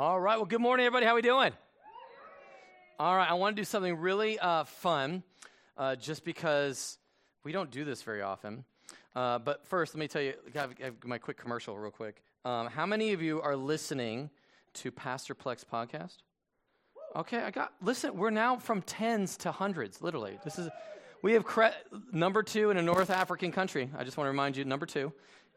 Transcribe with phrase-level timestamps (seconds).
[0.00, 0.36] All right.
[0.36, 1.06] Well, good morning, everybody.
[1.06, 1.50] How are we doing?
[3.00, 3.28] All right.
[3.28, 5.24] I want to do something really uh, fun,
[5.76, 6.98] uh, just because
[7.42, 8.64] we don't do this very often.
[9.16, 12.22] Uh, but first, let me tell you have, have my quick commercial, real quick.
[12.44, 14.30] Um, how many of you are listening
[14.74, 16.18] to Pastor Plex podcast?
[17.16, 17.72] Okay, I got.
[17.82, 20.00] Listen, we're now from tens to hundreds.
[20.00, 20.68] Literally, this is.
[21.22, 21.74] We have cre-
[22.12, 23.90] number two in a North African country.
[23.98, 25.12] I just want to remind you, number two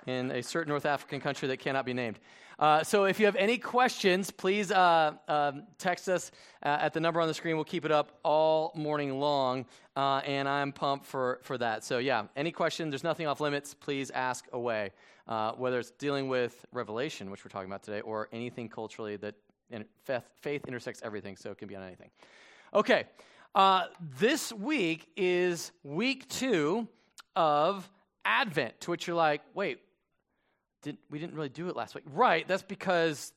[0.07, 2.19] in a certain North African country that cannot be named.
[2.61, 6.29] Uh, so if you have any questions, please uh, uh, text us
[6.61, 7.55] uh, at the number on the screen.
[7.55, 9.65] We'll keep it up all morning long,
[9.95, 11.83] uh, and I'm pumped for, for that.
[11.83, 13.73] So, yeah, any questions, there's nothing off limits.
[13.73, 14.91] Please ask away,
[15.27, 19.33] uh, whether it's dealing with Revelation, which we're talking about today, or anything culturally that
[20.03, 22.11] faith, faith intersects everything, so it can be on anything.
[22.75, 23.05] Okay,
[24.19, 26.87] this week is week two
[27.35, 27.89] of
[28.23, 29.79] Advent, to which you're like, wait,
[30.81, 32.03] didn't, we didn't really do it last week.
[32.13, 33.33] Right, that's because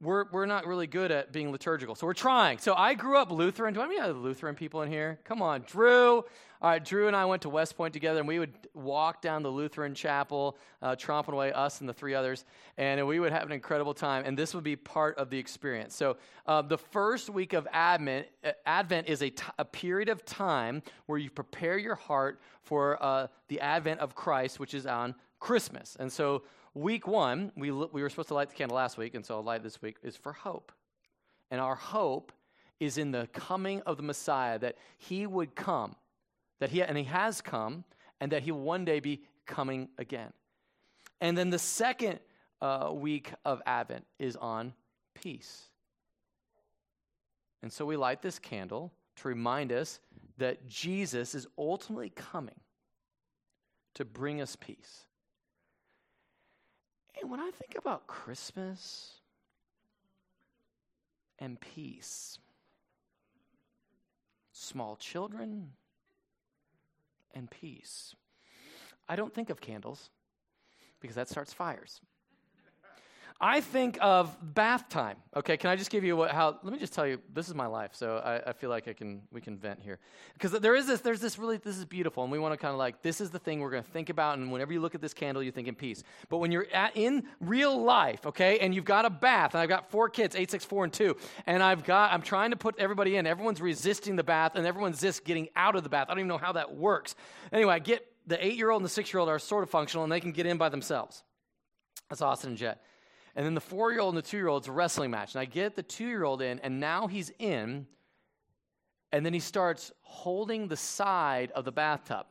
[0.00, 1.94] we're, we're not really good at being liturgical.
[1.94, 2.58] So we're trying.
[2.58, 3.72] So I grew up Lutheran.
[3.72, 5.20] Do I have any Lutheran people in here?
[5.24, 6.24] Come on, Drew.
[6.62, 9.42] All right, Drew and I went to West Point together, and we would walk down
[9.42, 12.44] the Lutheran chapel, uh, tromping away, us and the three others,
[12.78, 14.24] and we would have an incredible time.
[14.24, 15.94] And this would be part of the experience.
[15.96, 20.24] So uh, the first week of Advent, uh, Advent is a, t- a period of
[20.24, 25.16] time where you prepare your heart for uh, the advent of Christ, which is on
[25.40, 25.96] Christmas.
[25.98, 26.42] And so
[26.74, 29.42] week one, we, we were supposed to light the candle last week, and so I'll
[29.42, 30.72] light this week, is for hope.
[31.50, 32.32] And our hope
[32.80, 35.96] is in the coming of the Messiah, that he would come
[36.62, 37.82] that he, and he has come,
[38.20, 40.32] and that he will one day be coming again.
[41.20, 42.20] And then the second
[42.60, 44.72] uh, week of Advent is on
[45.12, 45.64] peace.
[47.64, 49.98] And so we light this candle to remind us
[50.38, 52.60] that Jesus is ultimately coming
[53.94, 55.06] to bring us peace.
[57.20, 59.20] And when I think about Christmas
[61.38, 62.38] and peace,
[64.52, 65.72] small children,
[67.34, 68.14] and peace.
[69.08, 70.10] I don't think of candles
[71.00, 72.00] because that starts fires.
[73.40, 75.16] I think of bath time.
[75.34, 76.58] Okay, can I just give you what, how?
[76.62, 77.18] Let me just tell you.
[77.32, 79.98] This is my life, so I, I feel like I can we can vent here
[80.34, 81.00] because there is this.
[81.00, 81.56] There's this really.
[81.56, 83.70] This is beautiful, and we want to kind of like this is the thing we're
[83.70, 84.38] going to think about.
[84.38, 86.02] And whenever you look at this candle, you think in peace.
[86.28, 89.68] But when you're at, in real life, okay, and you've got a bath, and I've
[89.68, 91.16] got four kids, eight, six, four, and two,
[91.46, 93.26] and I've got I'm trying to put everybody in.
[93.26, 96.06] Everyone's resisting the bath, and everyone's just getting out of the bath.
[96.08, 97.14] I don't even know how that works.
[97.52, 99.70] Anyway, I get the eight year old and the six year old are sort of
[99.70, 101.22] functional, and they can get in by themselves.
[102.08, 102.82] That's Austin and Jet.
[103.34, 105.34] And then the four year old and the two year old, it's a wrestling match.
[105.34, 107.86] And I get the two year old in, and now he's in,
[109.10, 112.26] and then he starts holding the side of the bathtub.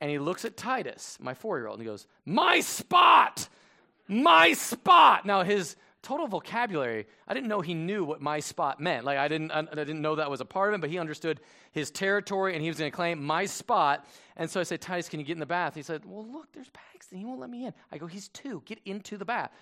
[0.00, 3.48] And he looks at Titus, my four year old, and he goes, My spot!
[4.08, 5.24] My spot!
[5.26, 9.04] Now, his total vocabulary, I didn't know he knew what my spot meant.
[9.04, 11.40] Like, I didn't, I didn't know that was a part of him, but he understood
[11.72, 14.06] his territory and he was going to claim my spot.
[14.36, 15.74] And so I said, Titus, can you get in the bath?
[15.74, 17.18] He said, Well, look, there's Paxton.
[17.18, 17.74] He won't let me in.
[17.92, 18.62] I go, He's two.
[18.64, 19.52] Get into the bath.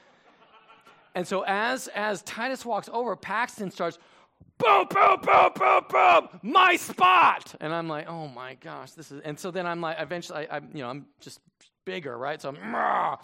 [1.18, 3.98] And so as as Titus walks over, Paxton starts,
[4.56, 7.56] boom, boom, boom, boom, boom, my spot.
[7.60, 9.20] And I'm like, oh my gosh, this is.
[9.22, 11.40] And so then I'm like, eventually, I, I you know, I'm just
[11.84, 12.40] bigger, right?
[12.40, 13.18] So I'm,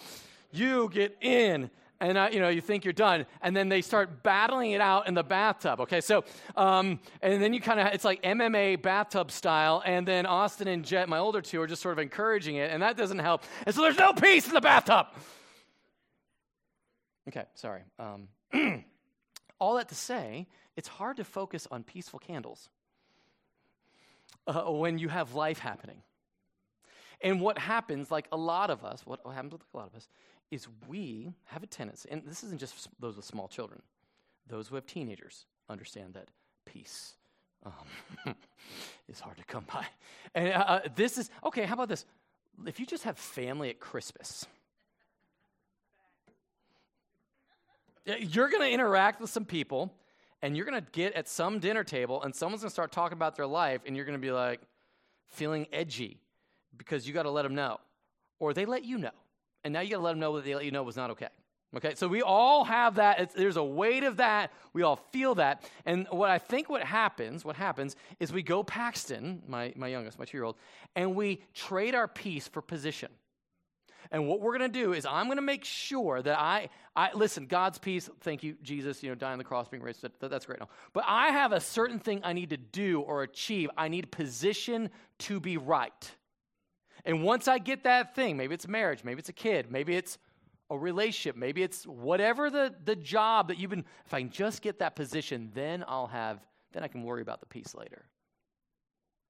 [0.51, 1.69] you get in.
[2.01, 5.07] And I, you know, you think you're done, and then they start battling it out
[5.07, 5.79] in the bathtub.
[5.79, 6.25] Okay, so
[6.57, 10.83] um, and then you kind of it's like MMA bathtub style, and then Austin and
[10.83, 13.43] Jet, my older two, are just sort of encouraging it, and that doesn't help.
[13.65, 15.07] And so there's no peace in the bathtub.
[17.27, 17.81] Okay, sorry.
[17.99, 18.27] Um,
[19.59, 22.69] all that to say, it's hard to focus on peaceful candles
[24.47, 26.01] uh, when you have life happening.
[27.21, 30.07] And what happens, like a lot of us, what happens with a lot of us,
[30.51, 33.81] is we have a tendency, and this isn't just those with small children,
[34.47, 36.29] those who have teenagers understand that
[36.65, 37.15] peace
[37.65, 38.35] um,
[39.07, 39.85] is hard to come by.
[40.35, 42.05] And uh, uh, this is, okay, how about this?
[42.65, 44.45] If you just have family at Christmas,
[48.05, 49.93] You're going to interact with some people,
[50.41, 53.17] and you're going to get at some dinner table, and someone's going to start talking
[53.17, 54.61] about their life, and you're going to be like
[55.27, 56.19] feeling edgy
[56.77, 57.79] because you got to let them know.
[58.39, 59.11] Or they let you know.
[59.63, 61.09] And now you got to let them know that they let you know was not
[61.11, 61.29] okay.
[61.75, 63.19] Okay, so we all have that.
[63.19, 64.53] It's, there's a weight of that.
[64.71, 65.69] We all feel that.
[65.85, 70.17] And what I think what happens, what happens is we go Paxton, my, my youngest,
[70.17, 70.55] my two year old,
[70.95, 73.09] and we trade our peace for position.
[74.11, 77.11] And what we're going to do is I'm going to make sure that I, I
[77.13, 80.19] listen, God's peace, thank you, Jesus, you know, dying on the cross, being raised, that,
[80.19, 80.59] that's great.
[80.59, 80.67] No.
[80.93, 83.69] But I have a certain thing I need to do or achieve.
[83.77, 86.11] I need position to be right.
[87.03, 90.17] And once I get that thing, maybe it's marriage, maybe it's a kid, maybe it's
[90.69, 91.35] a relationship.
[91.35, 94.95] Maybe it's whatever the, the job that you've been, if I can just get that
[94.95, 96.39] position, then I'll have,
[96.73, 98.05] then I can worry about the peace later.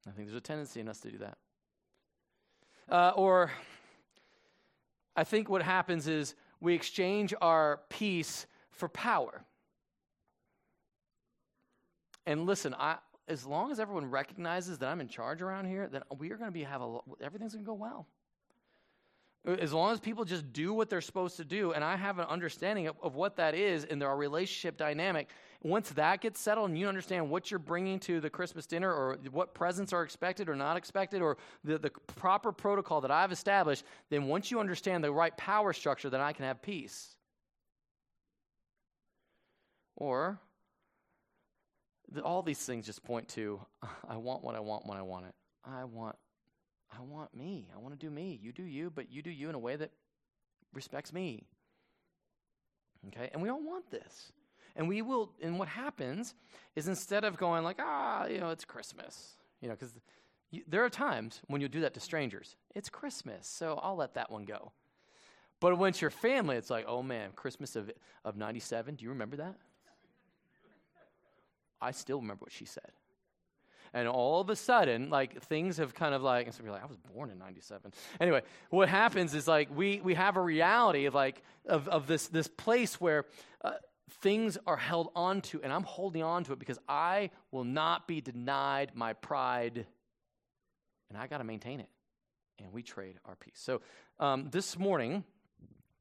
[0.08, 1.38] I think there's a tendency in us to do that.
[2.88, 3.52] Uh, or
[5.16, 9.44] I think what happens is we exchange our peace for power.
[12.26, 12.98] And listen, I,
[13.28, 16.50] as long as everyone recognizes that I'm in charge around here, then we are going
[16.50, 18.08] to be have a everything's going to go well.
[19.46, 22.26] As long as people just do what they're supposed to do, and I have an
[22.26, 25.30] understanding of, of what that is in their relationship dynamic,
[25.62, 29.18] once that gets settled and you understand what you're bringing to the Christmas dinner or
[29.32, 33.84] what presents are expected or not expected or the, the proper protocol that I've established,
[34.10, 37.16] then once you understand the right power structure, then I can have peace.
[39.96, 40.40] Or
[42.24, 43.60] all these things just point to
[44.10, 45.34] I want what I want when I want it.
[45.64, 46.16] I want
[46.98, 47.70] I want me.
[47.76, 48.40] I want to do me.
[48.42, 49.92] You do you, but you do you in a way that
[50.74, 51.46] respects me.
[53.08, 53.30] Okay?
[53.34, 54.32] And we all want this.
[54.76, 56.36] And we will, and what happens
[56.76, 59.94] is instead of going like, ah, you know, it's Christmas, you know, because
[60.68, 62.58] there are times when you do that to strangers.
[62.76, 64.72] It's Christmas, so I'll let that one go.
[65.62, 67.90] But when it's your family, it's like, oh man, Christmas of,
[68.26, 69.56] of 97, do you remember that?
[71.82, 72.92] I still remember what she said.
[73.96, 76.84] And all of a sudden, like things have kind of like, and so you're like,
[76.84, 77.94] I was born in 97.
[78.20, 82.28] Anyway, what happens is like we, we have a reality of like, of, of this,
[82.28, 83.24] this place where
[83.64, 83.72] uh,
[84.20, 88.20] things are held onto, and I'm holding on to it because I will not be
[88.20, 89.88] denied my pride,
[91.10, 91.90] and I got to maintain it.
[92.60, 93.54] And we trade our peace.
[93.56, 93.80] So
[94.20, 95.24] um, this morning,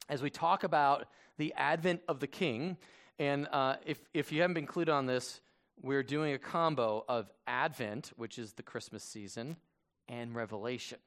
[0.08, 1.06] as we talk about
[1.38, 2.76] the advent of the King,
[3.20, 5.41] and uh, if, if you haven't been clued on this,
[5.82, 9.56] we're doing a combo of Advent, which is the Christmas season,
[10.09, 10.99] and Revelation.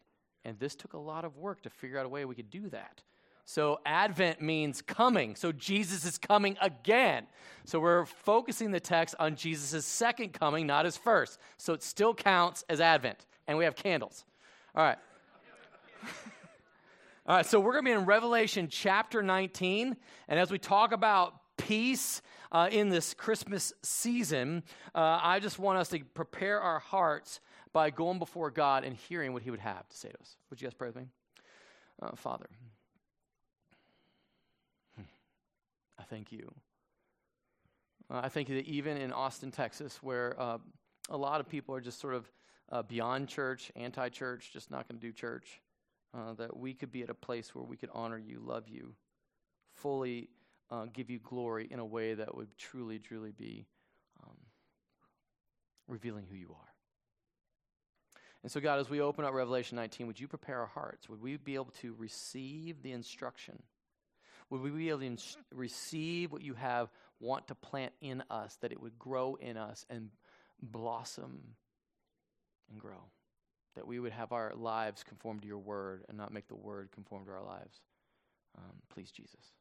[0.46, 2.69] And this took a lot of work to figure out a way we could do
[2.69, 3.02] that.
[3.46, 5.36] So, Advent means coming.
[5.36, 7.28] So, Jesus is coming again.
[7.64, 11.40] So, we're focusing the text on Jesus' second coming, not his first.
[11.58, 13.25] So, it still counts as Advent.
[13.48, 14.25] And we have candles.
[14.75, 14.98] All right.
[17.25, 19.96] All right, so we're going to be in Revelation chapter 19.
[20.28, 22.22] And as we talk about peace
[22.52, 24.64] uh, in this Christmas season,
[24.96, 27.40] uh, I just want us to prepare our hearts
[27.74, 30.38] by going before God and hearing what He would have to say to us.
[30.50, 31.06] Would you guys pray with me?
[32.02, 32.48] Uh, Father,
[36.00, 36.52] I thank you.
[38.10, 40.60] Uh, I thank you that even in Austin, Texas, where uh,
[41.10, 42.32] a lot of people are just sort of
[42.72, 45.62] uh, beyond church, anti church, just not going to do church,
[46.40, 48.96] that we could be at a place where we could honor you, love you,
[49.76, 50.30] fully
[50.69, 53.66] uh, give you glory in a way that would truly, truly be
[54.24, 54.36] um,
[55.88, 56.74] revealing who you are.
[58.44, 61.10] And so, God, as we open up Revelation 19, would you prepare our hearts?
[61.10, 63.62] Would we be able to receive the instruction?
[64.50, 66.90] Would we be able to ins- receive what you have,
[67.20, 70.10] want to plant in us, that it would grow in us and
[70.62, 71.42] blossom
[72.70, 73.04] and grow?
[73.75, 76.90] That we would have our lives conform to your word and not make the word
[76.94, 77.81] conform to our lives.
[78.58, 79.52] Um, please, Jesus.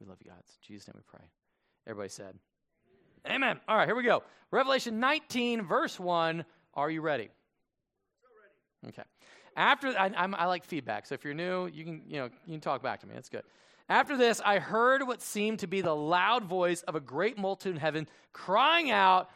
[0.00, 0.38] We love you, God.
[0.38, 1.24] In Jesus' name we pray.
[1.86, 2.34] Everybody said,
[3.26, 3.36] Amen.
[3.36, 3.60] Amen.
[3.68, 4.22] All right, here we go.
[4.50, 6.44] Revelation 19, verse 1.
[6.74, 7.30] Are you ready?
[8.22, 8.28] So
[8.86, 8.94] ready.
[8.94, 9.08] Okay.
[9.56, 12.60] After I, I, like feedback, so if you're new, you can you know you can
[12.60, 13.14] talk back to me.
[13.14, 13.44] That's good.
[13.88, 17.76] After this, I heard what seemed to be the loud voice of a great multitude
[17.76, 19.30] in heaven crying out,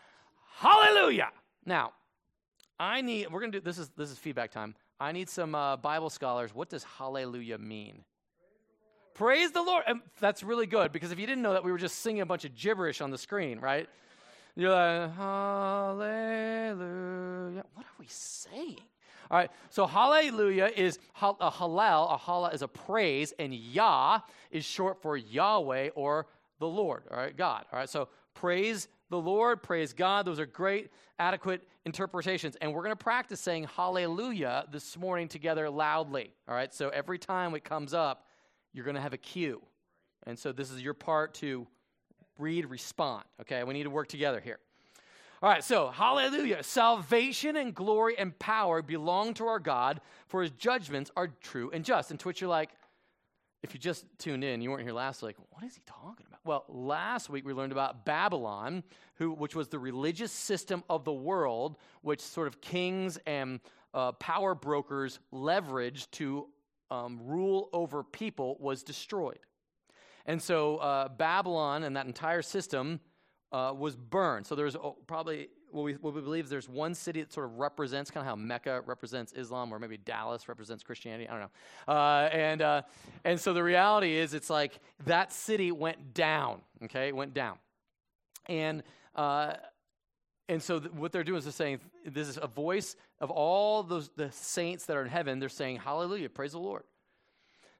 [0.56, 1.30] "Hallelujah!"
[1.64, 1.92] Now,
[2.80, 3.30] I need.
[3.30, 3.78] We're gonna do this.
[3.78, 4.74] Is this is feedback time?
[4.98, 6.52] I need some uh, Bible scholars.
[6.52, 8.04] What does Hallelujah mean?
[9.18, 9.82] Praise the Lord.
[9.88, 12.26] And that's really good because if you didn't know that, we were just singing a
[12.26, 13.88] bunch of gibberish on the screen, right?
[14.54, 16.04] You're like, hallelujah.
[17.75, 18.78] What are we saying?
[19.28, 22.14] All right, so hallelujah is a halal.
[22.14, 24.20] A halal is a praise, and Yah
[24.52, 26.26] is short for Yahweh or
[26.60, 27.64] the Lord, all right, God.
[27.72, 30.26] All right, so praise the Lord, praise God.
[30.26, 32.56] Those are great, adequate interpretations.
[32.60, 36.30] And we're going to practice saying hallelujah this morning together loudly.
[36.48, 38.27] All right, so every time it comes up,
[38.72, 39.62] you're going to have a cue.
[40.26, 41.66] And so this is your part to
[42.38, 43.25] read, respond.
[43.40, 44.58] Okay, we need to work together here.
[45.40, 46.62] All right, so hallelujah.
[46.62, 51.84] Salvation and glory and power belong to our God, for his judgments are true and
[51.84, 52.10] just.
[52.10, 52.70] And to which you're like,
[53.62, 56.40] if you just tuned in, you weren't here last week, what is he talking about?
[56.44, 58.82] Well, last week we learned about Babylon,
[59.14, 63.60] who, which was the religious system of the world, which sort of kings and
[63.94, 66.46] uh, power brokers leveraged to
[66.90, 69.38] um, rule over people was destroyed.
[70.26, 73.00] And so uh, Babylon and that entire system
[73.52, 74.47] uh, was burned.
[74.47, 77.47] So there's oh, probably what we, what we believe is there's one city that sort
[77.47, 81.28] of represents kind of how Mecca represents Islam, or maybe Dallas represents Christianity.
[81.28, 81.92] I don't know.
[81.95, 82.83] Uh, and, uh,
[83.25, 87.09] and so the reality is, it's like that city went down, okay?
[87.09, 87.59] It went down.
[88.47, 88.83] And,
[89.14, 89.54] uh,
[90.48, 93.82] and so th- what they're doing is they're saying, this is a voice of all
[93.82, 95.38] those the saints that are in heaven.
[95.38, 96.84] They're saying, Hallelujah, praise the Lord.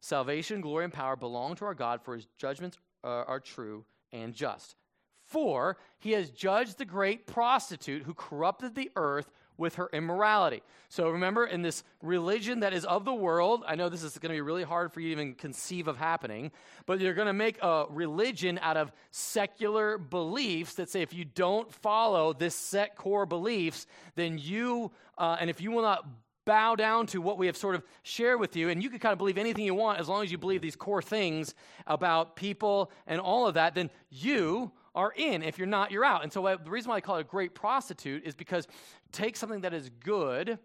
[0.01, 4.35] Salvation, glory, and power belong to our God, for his judgments are, are true and
[4.35, 4.77] just.
[5.25, 10.63] For he has judged the great prostitute who corrupted the earth with her immorality.
[10.89, 14.31] So remember, in this religion that is of the world, I know this is going
[14.31, 16.51] to be really hard for you to even conceive of happening,
[16.87, 21.27] but you're going to make a religion out of secular beliefs that say if you
[21.27, 26.09] don't follow this set core beliefs, then you, uh, and if you will not
[26.47, 29.13] bow down to what we have sort of shared with you, and you can kind
[29.13, 31.55] of believe anything you want as long as you believe these core things
[31.87, 35.45] about people and all of that, then you are in.
[35.45, 36.25] If you're not, you're out.
[36.25, 38.67] And so the reason why I call it a great prostitute is because
[39.13, 40.59] take something that is good,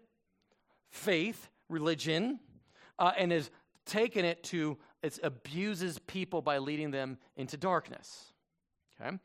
[0.90, 2.40] faith, religion,
[2.98, 3.48] uh, and has
[3.86, 8.32] taken it to it abuses people by leading them into darkness.
[9.00, 9.16] Okay?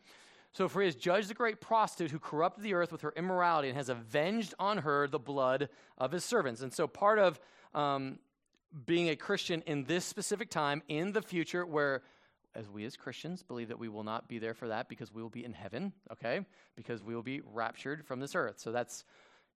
[0.52, 3.70] So, for he has judged the great prostitute who corrupted the earth with her immorality
[3.70, 6.62] and has avenged on her the blood of his servants.
[6.62, 7.40] And so, part of
[7.74, 8.20] um,
[8.86, 12.04] being a Christian in this specific time, in the future, where
[12.56, 15.22] as we as Christians believe that we will not be there for that because we
[15.22, 16.46] will be in heaven, okay?
[16.76, 18.60] Because we will be raptured from this earth.
[18.60, 19.06] So that's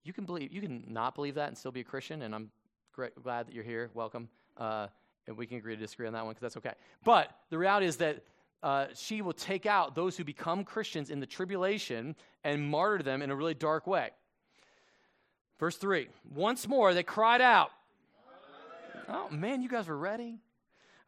[0.04, 2.50] you can believe you can not believe that and still be a Christian, and I'm
[2.94, 3.90] glad that you're here.
[3.94, 4.88] Welcome, uh,
[5.26, 6.75] and we can agree to disagree on that one because that's okay.
[7.04, 8.25] But the reality is that
[8.62, 13.22] uh, she will take out those who become Christians in the tribulation and martyr them
[13.22, 14.11] in a really dark way.
[15.58, 16.08] Verse three.
[16.34, 17.70] Once more they cried out.
[19.08, 20.38] Oh man, you guys were ready.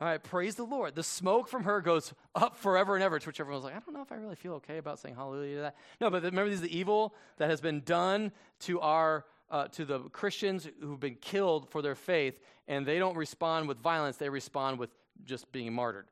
[0.01, 0.97] All right, praise the Lord.
[0.97, 3.95] The smoke from her goes up forever and ever, to which everyone's like, I don't
[3.95, 5.77] know if I really feel okay about saying hallelujah to that.
[6.01, 9.85] No, but remember, this is the evil that has been done to our uh, to
[9.85, 14.29] the Christians who've been killed for their faith, and they don't respond with violence, they
[14.29, 14.91] respond with
[15.25, 16.07] just being martyred.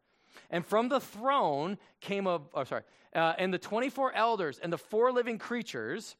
[0.49, 2.83] And from the throne came a, oh, sorry,
[3.17, 6.15] uh, and the 24 elders and the four living creatures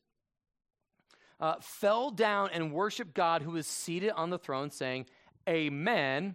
[1.39, 5.07] uh, fell down and worshiped God who is seated on the throne, saying,
[5.49, 6.35] Amen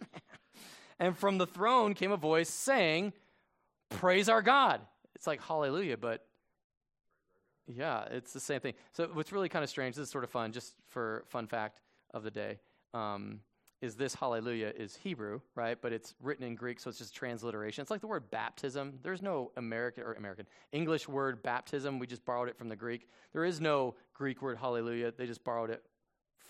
[0.98, 3.12] and from the throne came a voice saying,
[3.90, 4.80] Praise our God.
[5.14, 6.26] It's like hallelujah, but
[7.66, 8.74] yeah, it's the same thing.
[8.92, 11.80] So what's really kind of strange, this is sort of fun, just for fun fact
[12.12, 12.58] of the day,
[12.94, 13.40] um,
[13.80, 15.76] is this hallelujah is Hebrew, right?
[15.80, 17.82] But it's written in Greek, so it's just transliteration.
[17.82, 18.98] It's like the word baptism.
[19.02, 21.98] There's no American or American English word baptism.
[21.98, 23.08] We just borrowed it from the Greek.
[23.32, 25.12] There is no Greek word hallelujah.
[25.16, 25.82] They just borrowed it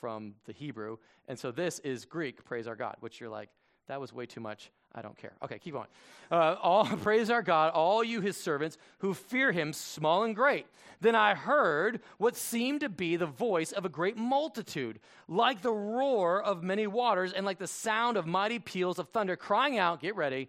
[0.02, 0.96] from the Hebrew.
[1.28, 3.50] And so this is Greek, praise our God, which you're like,
[3.86, 4.72] that was way too much.
[4.92, 5.32] I don't care.
[5.44, 5.86] Okay, keep going.
[6.28, 10.66] Uh, all praise our God, all you his servants who fear him, small and great.
[11.00, 15.72] Then I heard what seemed to be the voice of a great multitude, like the
[15.72, 20.00] roar of many waters and like the sound of mighty peals of thunder, crying out,
[20.00, 20.48] Get ready.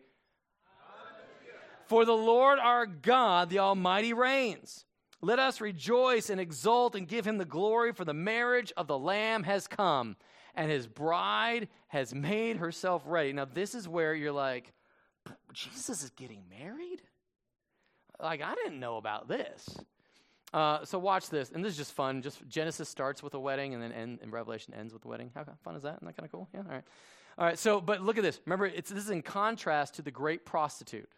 [1.85, 4.83] For the Lord our God, the Almighty, reigns.
[5.23, 8.99] Let us rejoice and exult and give him the glory, for the marriage of the
[8.99, 10.17] Lamb has come
[10.53, 13.31] and his bride has made herself ready.
[13.31, 14.73] Now, this is where you're like,
[15.53, 17.01] Jesus is getting married?
[18.21, 19.69] Like, I didn't know about this.
[20.53, 22.21] Uh, so watch this, and this is just fun.
[22.21, 25.31] Just Genesis starts with a wedding, and then end, and Revelation ends with a wedding.
[25.33, 25.95] How fun is that?
[25.95, 26.49] Isn't that kind of cool?
[26.53, 26.59] Yeah.
[26.59, 26.83] All right.
[27.37, 27.57] All right.
[27.57, 28.41] So, but look at this.
[28.45, 31.09] Remember, it's this is in contrast to the great prostitute.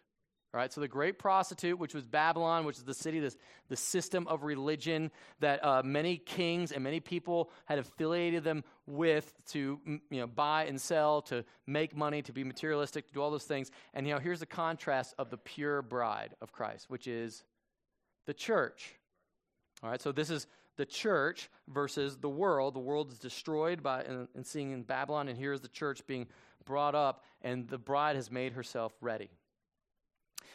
[0.56, 3.36] All right, so the great prostitute, which was Babylon, which is the city, this,
[3.68, 5.10] the system of religion
[5.40, 10.64] that uh, many kings and many people had affiliated them with to you know, buy
[10.64, 13.70] and sell, to make money, to be materialistic, to do all those things.
[13.92, 17.44] And you know, here's the contrast of the pure bride of Christ, which is
[18.24, 18.94] the church.
[19.82, 20.46] All right, so this is
[20.78, 22.72] the church versus the world.
[22.72, 26.06] The world is destroyed by and, and seeing in Babylon, and here is the church
[26.06, 26.28] being
[26.64, 29.28] brought up, and the bride has made herself ready.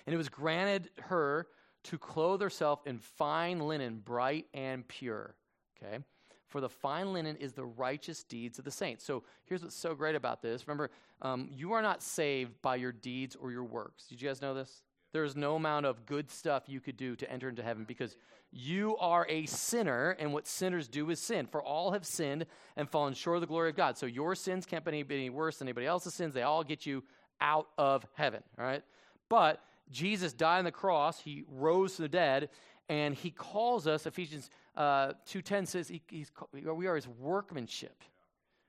[0.06, 1.48] And it was granted her
[1.84, 5.36] to clothe herself in fine linen, bright and pure.
[5.82, 6.00] Okay?
[6.48, 9.06] For the fine linen is the righteous deeds of the saints.
[9.06, 10.68] So here's what's so great about this.
[10.68, 10.92] Remember,
[11.22, 14.08] um, you are not saved by your deeds or your works.
[14.08, 14.84] Did you guys know this?
[15.14, 18.16] There's no amount of good stuff you could do to enter into heaven because
[18.52, 21.48] you are a sinner, and what sinners do is sin.
[21.48, 23.98] For all have sinned and fallen short of the glory of God.
[23.98, 26.34] So your sins can't be any worse than anybody else's sins.
[26.34, 27.04] They all get you
[27.40, 28.84] out of heaven, all right?
[29.30, 29.62] But
[29.92, 32.50] Jesus died on the cross, he rose from the dead,
[32.90, 36.02] and he calls us, Ephesians uh, 2.10 says, he,
[36.52, 38.04] we are his workmanship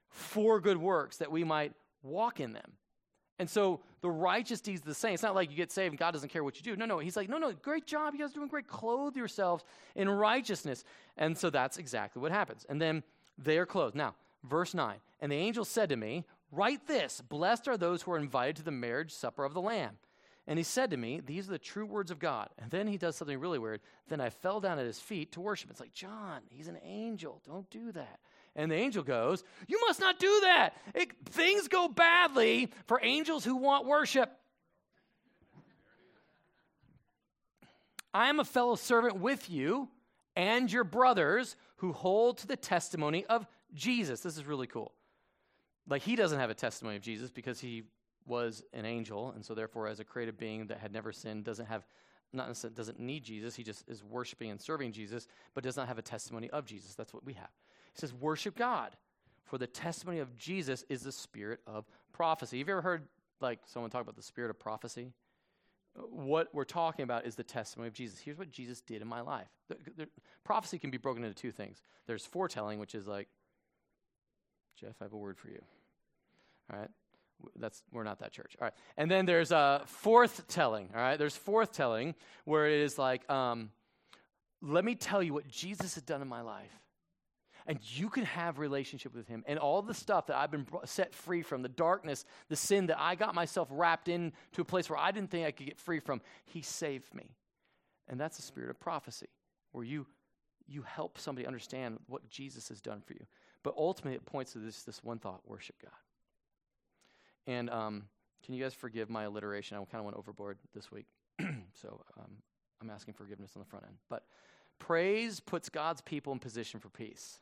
[0.08, 2.72] for good works that we might walk in them.
[3.38, 5.14] And so the righteous deeds the same.
[5.14, 6.76] It's not like you get saved and God doesn't care what you do.
[6.76, 6.98] No, no.
[6.98, 8.14] He's like, no, no, great job.
[8.14, 8.68] You guys are doing great.
[8.68, 9.64] Clothe yourselves
[9.96, 10.84] in righteousness.
[11.16, 12.66] And so that's exactly what happens.
[12.68, 13.02] And then
[13.38, 13.96] they are clothed.
[13.96, 14.14] Now,
[14.44, 14.96] verse 9.
[15.20, 18.62] And the angel said to me, Write this Blessed are those who are invited to
[18.62, 19.96] the marriage supper of the Lamb.
[20.52, 22.50] And he said to me, These are the true words of God.
[22.58, 23.80] And then he does something really weird.
[24.10, 25.70] Then I fell down at his feet to worship.
[25.70, 27.40] It's like, John, he's an angel.
[27.46, 28.20] Don't do that.
[28.54, 30.74] And the angel goes, You must not do that.
[30.94, 34.30] It, things go badly for angels who want worship.
[38.12, 39.88] I am a fellow servant with you
[40.36, 44.20] and your brothers who hold to the testimony of Jesus.
[44.20, 44.92] This is really cool.
[45.88, 47.84] Like, he doesn't have a testimony of Jesus because he
[48.26, 51.66] was an angel, and so therefore, as a created being that had never sinned, doesn't
[51.66, 51.86] have
[52.32, 53.54] not necessarily doesn't need Jesus.
[53.54, 56.94] He just is worshiping and serving Jesus, but does not have a testimony of Jesus.
[56.94, 57.50] That's what we have.
[57.94, 58.96] He says, worship God.
[59.44, 62.58] For the testimony of Jesus is the spirit of prophecy.
[62.58, 63.08] Have you ever heard
[63.40, 65.12] like someone talk about the spirit of prophecy?
[65.94, 68.18] What we're talking about is the testimony of Jesus.
[68.18, 69.48] Here's what Jesus did in my life.
[69.68, 70.08] The, the,
[70.42, 71.82] prophecy can be broken into two things.
[72.06, 73.28] There's foretelling, which is like,
[74.80, 75.60] Jeff, I have a word for you.
[76.72, 76.88] All right,
[77.56, 78.56] that's we're not that church.
[78.60, 80.88] All right, and then there's a forth telling.
[80.94, 83.70] All right, there's forth telling where it is like, um,
[84.62, 86.70] let me tell you what Jesus has done in my life.
[87.66, 89.44] And you can have relationship with him.
[89.46, 92.98] And all the stuff that i've been set free from the darkness the sin that
[92.98, 95.78] i got myself wrapped in to a place where i didn't think i could get
[95.78, 97.34] free from he saved me.
[98.08, 99.28] And that's the spirit of prophecy
[99.72, 100.06] where you
[100.66, 103.26] you help somebody understand what jesus has done for you.
[103.62, 105.92] But ultimately it points to this this one thought worship god
[107.46, 108.04] and um,
[108.44, 111.06] can you guys forgive my alliteration i kind of went overboard this week
[111.40, 112.32] so um,
[112.80, 114.24] i'm asking forgiveness on the front end but
[114.78, 117.38] praise puts god's people in position for peace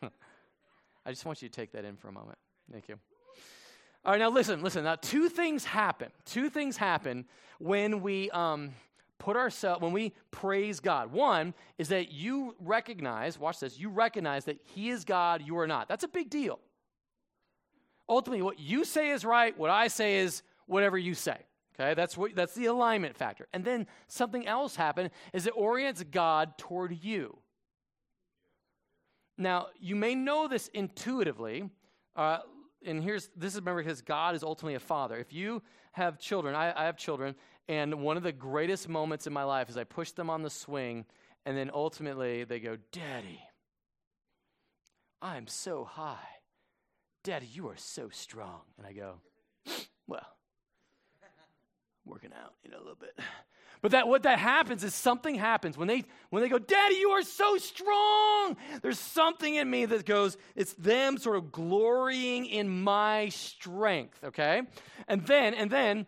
[1.08, 2.38] I just want you to take that in for a moment.
[2.70, 2.98] Thank you.
[4.04, 4.84] All right, now listen, listen.
[4.84, 6.10] Now, two things happen.
[6.24, 7.24] Two things happen
[7.58, 8.70] when we um,
[9.18, 11.12] put ourselves, when we praise God.
[11.12, 15.66] One is that you recognize, watch this, you recognize that He is God, you are
[15.66, 15.88] not.
[15.88, 16.60] That's a big deal.
[18.08, 21.38] Ultimately, what you say is right, what I say is whatever you say.
[21.78, 23.46] Okay, that's what that's the alignment factor.
[23.52, 27.38] And then something else happened is it orients God toward you.
[29.36, 31.70] Now, you may know this intuitively.
[32.16, 32.38] Uh,
[32.84, 35.16] and here's this is remember because God is ultimately a father.
[35.18, 37.36] If you have children, I, I have children,
[37.68, 40.50] and one of the greatest moments in my life is I push them on the
[40.50, 41.04] swing,
[41.44, 43.40] and then ultimately they go, Daddy,
[45.20, 46.16] I'm so high.
[47.24, 48.60] Daddy, you are so strong.
[48.78, 49.14] And I go,
[50.06, 50.26] Well,
[52.06, 53.18] working out, you know, a little bit.
[53.80, 57.10] But that what that happens is something happens when they when they go, Daddy, you
[57.10, 58.56] are so strong.
[58.82, 64.62] There's something in me that goes, it's them sort of glorying in my strength, okay?
[65.06, 66.06] And then, and then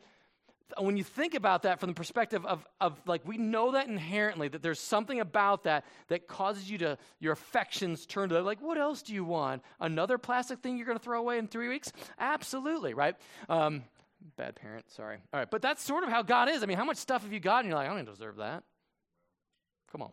[0.78, 4.48] when you think about that from the perspective of, of like we know that inherently
[4.48, 8.78] that there's something about that that causes you to your affections turn to like what
[8.78, 11.92] else do you want another plastic thing you're going to throw away in three weeks
[12.18, 13.16] absolutely right
[13.48, 13.82] um,
[14.36, 15.16] Bad parent, sorry.
[15.32, 16.62] All right, but that's sort of how God is.
[16.62, 17.60] I mean, how much stuff have you got?
[17.60, 18.62] And you're like, I don't deserve that.
[19.90, 20.12] Come on.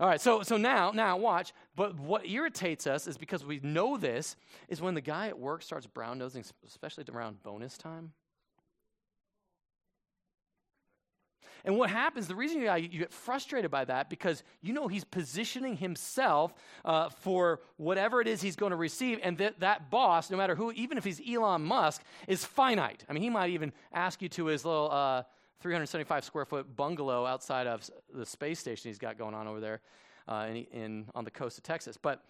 [0.00, 1.52] All right, so so now now watch.
[1.76, 4.36] But what irritates us is because we know this
[4.68, 8.12] is when the guy at work starts brown nosing, especially around bonus time.
[11.64, 15.76] And what happens, the reason you, get frustrated by that, because you know he's positioning
[15.76, 16.52] himself
[16.84, 20.54] uh, for whatever it is he's going to receive, and that, that boss, no matter
[20.54, 23.04] who, even if he's Elon Musk, is finite.
[23.08, 25.22] I mean, he might even ask you to his little uh,
[25.60, 29.80] 375 square foot bungalow outside of the space station he's got going on over there
[30.28, 31.96] uh, in, in, on the coast of Texas.
[31.96, 32.22] But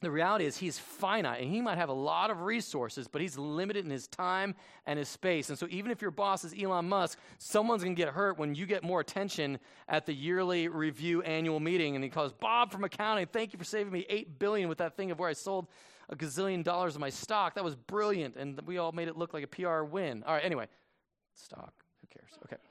[0.00, 3.36] the reality is he's finite and he might have a lot of resources, but he's
[3.36, 4.54] limited in his time
[4.86, 5.48] and his space.
[5.48, 8.54] And so even if your boss is Elon Musk, someone's going to get hurt when
[8.54, 9.58] you get more attention
[9.88, 13.64] at the yearly review annual meeting and he calls Bob from accounting, thank you for
[13.64, 15.66] saving me 8 billion with that thing of where I sold
[16.08, 17.54] a gazillion dollars of my stock.
[17.54, 20.22] That was brilliant and we all made it look like a PR win.
[20.24, 20.68] All right, anyway,
[21.34, 22.30] stock, who cares?
[22.44, 22.67] Okay.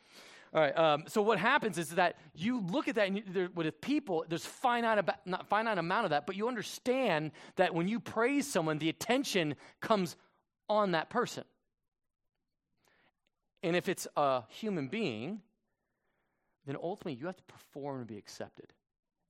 [0.57, 0.75] All right.
[0.75, 4.25] Um, so what happens is that you look at that, and you, there, with people,
[4.27, 8.47] there's finite about, not finite amount of that, but you understand that when you praise
[8.47, 10.15] someone, the attention comes
[10.67, 11.43] on that person.
[13.61, 15.41] And if it's a human being,
[16.65, 18.73] then ultimately you have to perform to be accepted.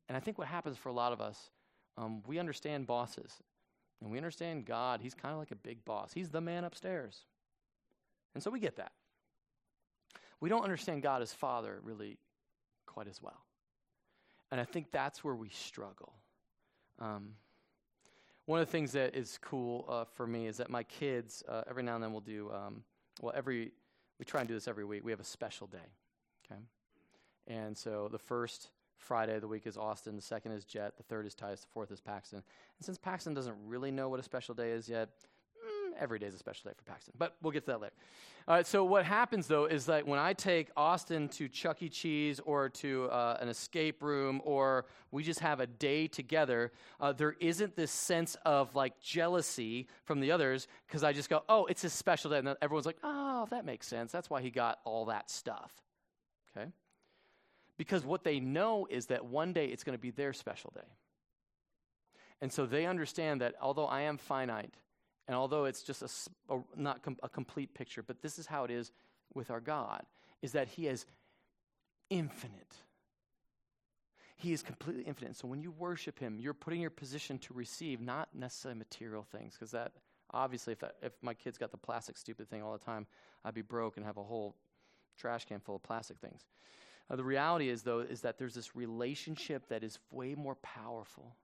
[0.08, 1.50] And I think what happens for a lot of us,
[1.98, 3.34] um, we understand bosses,
[4.00, 5.02] and we understand God.
[5.02, 6.14] He's kind of like a big boss.
[6.14, 7.26] He's the man upstairs,
[8.34, 8.94] and so we get that
[10.40, 12.18] we don't understand God as Father really
[12.86, 13.44] quite as well.
[14.52, 16.14] And I think that's where we struggle.
[17.00, 17.34] Um,
[18.46, 21.64] one of the things that is cool uh, for me is that my kids, uh,
[21.70, 22.84] every now and then, will do, um,
[23.22, 23.72] well, every,
[24.20, 25.04] we try and do this every week.
[25.04, 25.78] We have a special day,
[26.46, 26.62] okay?
[27.48, 31.04] And so the first Friday of the week is Austin, the second is Jet, the
[31.04, 32.38] third is Titus, the fourth is Paxton.
[32.38, 35.10] And since Paxton doesn't really know what a special day is yet,
[36.00, 37.14] every day is a special day for Paxton.
[37.18, 37.94] But we'll get to that later.
[38.48, 41.90] All right, so what happens though is that when I take Austin to Chuck E.
[41.90, 47.12] Cheese or to uh, an escape room or we just have a day together, uh,
[47.12, 51.66] there isn't this sense of like jealousy from the others because I just go, oh,
[51.66, 52.38] it's a special day.
[52.38, 54.14] And everyone's like, oh, that makes sense.
[54.14, 55.74] That's why he got all that stuff.
[56.56, 56.70] Okay?
[57.78, 60.88] Because what they know is that one day it's going to be their special day.
[62.42, 64.74] And so they understand that although I am finite,
[65.28, 68.64] and although it's just a, a not com- a complete picture, but this is how
[68.64, 68.92] it is
[69.34, 70.04] with our God,
[70.42, 71.06] is that He is
[72.10, 72.76] infinite.
[74.36, 75.36] He is completely infinite.
[75.36, 79.54] So when you worship Him, you're putting your position to receive, not necessarily material things,
[79.54, 79.94] because that
[80.32, 83.08] obviously, if, if my kids got the plastic stupid thing all the time,
[83.44, 84.56] I'd be broke and have a whole
[85.18, 86.46] trash can full of plastic things.
[87.10, 91.36] Uh, the reality is, though, is that there's this relationship that is way more powerful,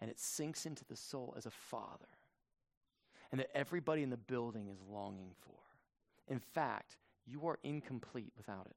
[0.00, 2.08] and it sinks into the soul as a father,
[3.32, 5.58] and that everybody in the building is longing for.
[6.28, 8.76] In fact, you are incomplete without it.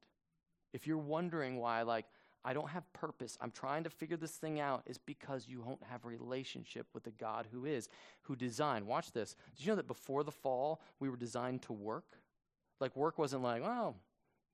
[0.72, 2.06] If you're wondering why, like,
[2.44, 5.82] I don't have purpose, I'm trying to figure this thing out, is because you don't
[5.82, 7.88] have a relationship with the God who is,
[8.22, 8.86] who designed.
[8.86, 9.36] Watch this.
[9.56, 12.18] Did you know that before the fall, we were designed to work?
[12.80, 13.94] Like, work wasn't like, oh,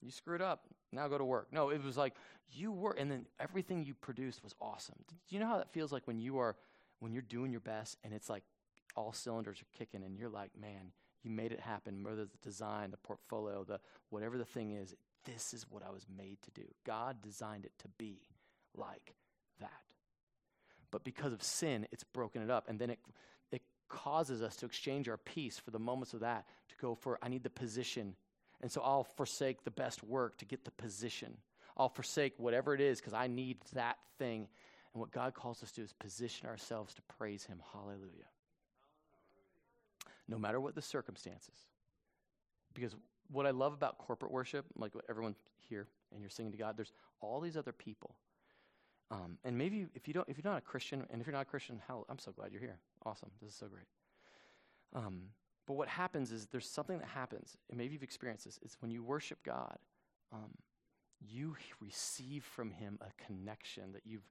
[0.01, 0.65] you screwed up.
[0.91, 1.49] Now go to work.
[1.53, 2.15] No, it was like
[2.51, 4.97] you were, and then everything you produced was awesome.
[5.09, 6.57] Do you know how that feels like when you are,
[7.01, 8.43] when you're doing your best and it's like
[8.97, 12.03] all cylinders are kicking and you're like, man, you made it happen.
[12.03, 16.07] Whether the design, the portfolio, the whatever the thing is, this is what I was
[16.17, 16.67] made to do.
[16.85, 18.21] God designed it to be
[18.75, 19.15] like
[19.61, 19.71] that.
[20.91, 22.99] But because of sin, it's broken it up, and then it
[23.51, 27.19] it causes us to exchange our peace for the moments of that to go for
[27.23, 28.17] I need the position
[28.63, 31.37] and so I'll forsake the best work to get the position.
[31.77, 34.47] I'll forsake whatever it is because I need that thing.
[34.95, 37.61] And what God calls us to do is position ourselves to praise Him.
[37.73, 38.31] Hallelujah.
[40.29, 41.57] No matter what the circumstances.
[42.75, 42.95] Because
[43.31, 45.35] what I love about corporate worship, like everyone
[45.69, 48.15] here, and you're singing to God, there's all these other people.
[49.11, 51.43] Um, and maybe if you don't, if you're not a Christian, and if you're not
[51.43, 52.79] a Christian, hell, I'm so glad you're here.
[53.05, 53.87] Awesome, this is so great.
[54.95, 55.25] Um,
[55.67, 58.59] but what happens is there's something that happens, and maybe you've experienced this.
[58.63, 59.77] It's when you worship God,
[60.33, 60.51] um,
[61.21, 64.27] you receive from Him a connection that you've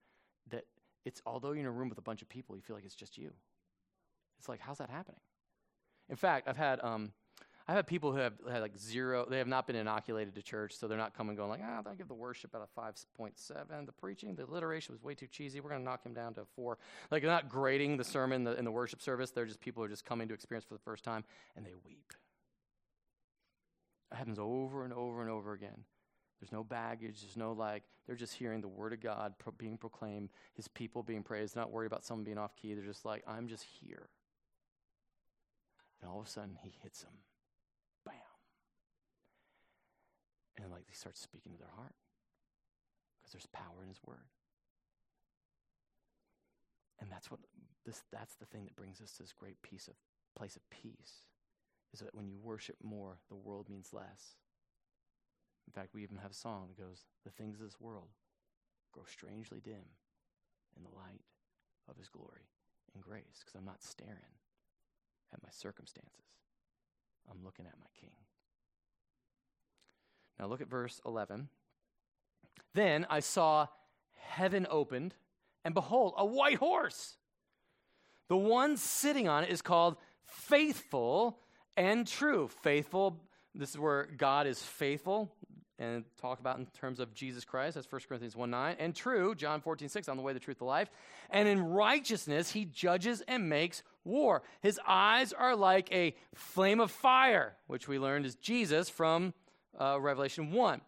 [0.50, 0.66] that
[1.06, 2.96] it's although you're in a room with a bunch of people, you feel like it's
[2.96, 3.32] just you.
[4.40, 5.22] It's like, how's that happening?
[6.12, 7.14] In fact, I've had um,
[7.68, 10.76] I've had people who have had like zero, they have not been inoculated to church,
[10.76, 13.86] so they're not coming going like, ah, I give the worship out a 5.7.
[13.86, 15.62] The preaching, the alliteration was way too cheesy.
[15.62, 16.80] We're going to knock him down to a four.
[17.12, 19.32] Like, they're not grading the sermon in the, the worship service.
[19.32, 21.24] They're just people who are just coming to experience for the first time,
[21.56, 22.12] and they weep.
[24.12, 25.86] It happens over and over and over again.
[26.42, 27.22] There's no baggage.
[27.22, 31.04] There's no like, they're just hearing the word of God pro- being proclaimed, his people
[31.04, 31.56] being praised.
[31.56, 32.74] They're not worried about someone being off key.
[32.74, 34.10] They're just like, I'm just here.
[36.02, 37.14] And all of a sudden, he hits them
[38.06, 38.16] Bam.
[40.58, 41.96] and like they start speaking to their heart
[43.20, 44.30] because there's power in his word.
[47.00, 47.40] And that's what
[47.86, 49.96] this that's the thing that brings us to this great piece of
[50.36, 51.26] place of peace
[51.94, 54.36] is that when you worship more the world means less.
[55.68, 58.10] In fact we even have a song that goes the things of this world
[58.92, 59.96] grow strangely dim
[60.76, 61.22] in the light
[61.90, 62.50] of his glory
[62.94, 64.36] and grace because i'm not staring
[65.34, 66.38] at my circumstances
[67.30, 68.12] i'm looking at my king
[70.42, 71.48] now look at verse 11.
[72.74, 73.68] Then I saw
[74.18, 75.14] heaven opened,
[75.64, 77.16] and behold, a white horse.
[78.28, 81.38] The one sitting on it is called faithful
[81.78, 82.48] and true.
[82.64, 83.22] Faithful,
[83.54, 85.32] this is where God is faithful,
[85.78, 87.76] and talk about in terms of Jesus Christ.
[87.76, 88.78] That's 1 Corinthians 1 9.
[88.80, 90.90] And true, John 14 6, on the way, the truth, the life.
[91.30, 94.44] And in righteousness, he judges and makes war.
[94.62, 99.34] His eyes are like a flame of fire, which we learned is Jesus from
[99.80, 100.82] uh, Revelation 1.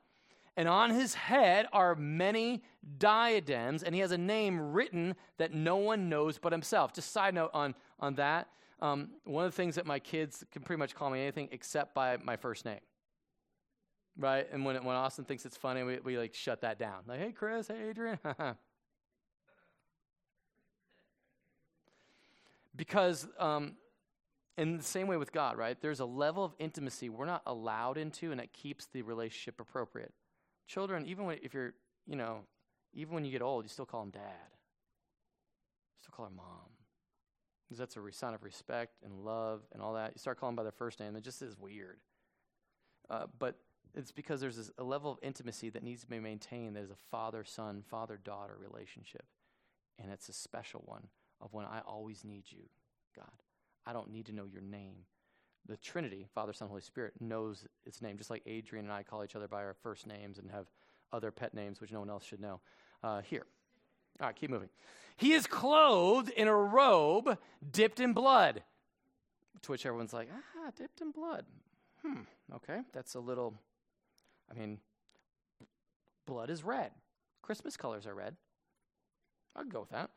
[0.56, 2.62] And on his head are many
[3.00, 6.94] diadems, and he has a name written that no one knows but himself.
[6.94, 8.50] Just side note on, on that.
[8.80, 11.96] Um, one of the things that my kids can pretty much call me anything except
[11.96, 12.82] by my first name.
[14.16, 14.48] Right?
[14.52, 17.00] And when, when Austin thinks it's funny, we, we like shut that down.
[17.08, 18.20] Like, hey, Chris, hey, Adrian.
[22.76, 23.74] because um,
[24.58, 25.80] in the same way with God, right?
[25.82, 30.14] There's a level of intimacy we're not allowed into, and it keeps the relationship appropriate.
[30.68, 31.74] Children, even when, if you're,
[32.08, 32.40] you know,
[32.94, 34.22] even when you get old, you still call them dad.
[34.22, 36.70] You still call her mom.
[37.68, 40.12] because that's a sign of respect and love and all that.
[40.16, 41.98] You start calling by their first name, it just is weird.
[43.10, 43.56] Uh, but
[43.96, 46.76] it's because there's this, a level of intimacy that needs to be maintained.
[46.76, 49.26] There's a father son, father daughter relationship.
[50.00, 51.08] And it's a special one
[51.44, 52.64] of when I always need you,
[53.16, 53.32] God.
[53.86, 54.96] I don't need to know your name.
[55.68, 59.24] The Trinity, Father, Son, Holy Spirit, knows its name, just like Adrian and I call
[59.24, 60.68] each other by our first names and have
[61.12, 62.60] other pet names which no one else should know.
[63.04, 63.46] Uh, here.
[64.20, 64.70] All right, keep moving.
[65.18, 67.38] He is clothed in a robe
[67.72, 68.64] dipped in blood.
[69.62, 71.46] To which everyone's like, ah, dipped in blood.
[72.02, 72.22] Hmm,
[72.54, 73.54] okay, that's a little
[74.50, 74.80] I mean,
[76.26, 76.92] blood is red.
[77.42, 78.36] Christmas colors are red.
[79.56, 80.10] I'd go with that.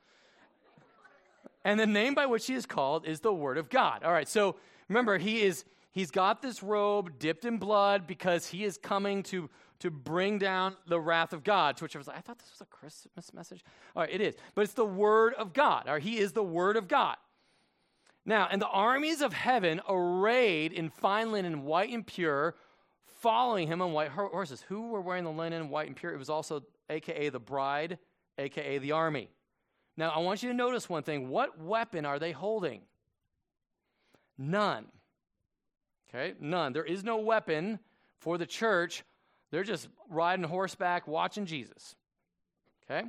[1.66, 4.04] And the name by which he is called is the Word of God.
[4.04, 4.54] All right, so
[4.88, 9.50] remember, he is he's got this robe dipped in blood because he is coming to
[9.80, 11.76] to bring down the wrath of God.
[11.78, 13.64] To which I was like, I thought this was a Christmas message.
[13.96, 15.88] All right, it is, but it's the Word of God.
[15.88, 17.16] All right, he is the Word of God.
[18.24, 22.54] Now, and the armies of heaven, arrayed in fine linen, white and pure,
[23.18, 24.62] following him on white horses.
[24.68, 26.14] Who were wearing the linen, white, and pure?
[26.14, 27.98] It was also, aka the bride,
[28.38, 29.30] aka the army.
[29.96, 31.28] Now, I want you to notice one thing.
[31.28, 32.82] What weapon are they holding?
[34.36, 34.86] None.
[36.08, 36.72] Okay, none.
[36.72, 37.78] There is no weapon
[38.18, 39.04] for the church.
[39.50, 41.96] They're just riding horseback, watching Jesus.
[42.84, 43.08] Okay?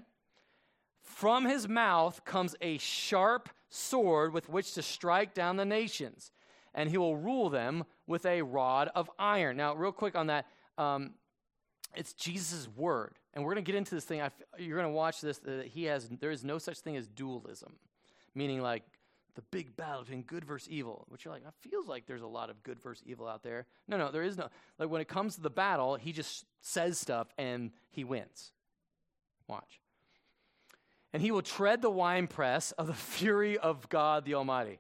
[1.02, 6.32] From his mouth comes a sharp sword with which to strike down the nations
[6.78, 9.58] and he will rule them with a rod of iron.
[9.58, 10.46] Now, real quick on that,
[10.78, 11.16] um,
[11.96, 13.16] it's Jesus' word.
[13.34, 14.22] And we're going to get into this thing.
[14.58, 15.40] you're going to watch this.
[15.46, 17.74] Uh, he has, there is no such thing as dualism,
[18.36, 18.84] meaning like
[19.36, 22.28] the big battle between good versus evil, which you're like, it feels like there's a
[22.28, 23.68] lot of good versus evil out there.
[23.88, 24.50] No, no, there is no.
[24.80, 28.52] Like when it comes to the battle, he just says stuff and he wins.
[29.48, 29.80] Watch.
[31.14, 34.80] And he will tread the winepress of the fury of God the Almighty.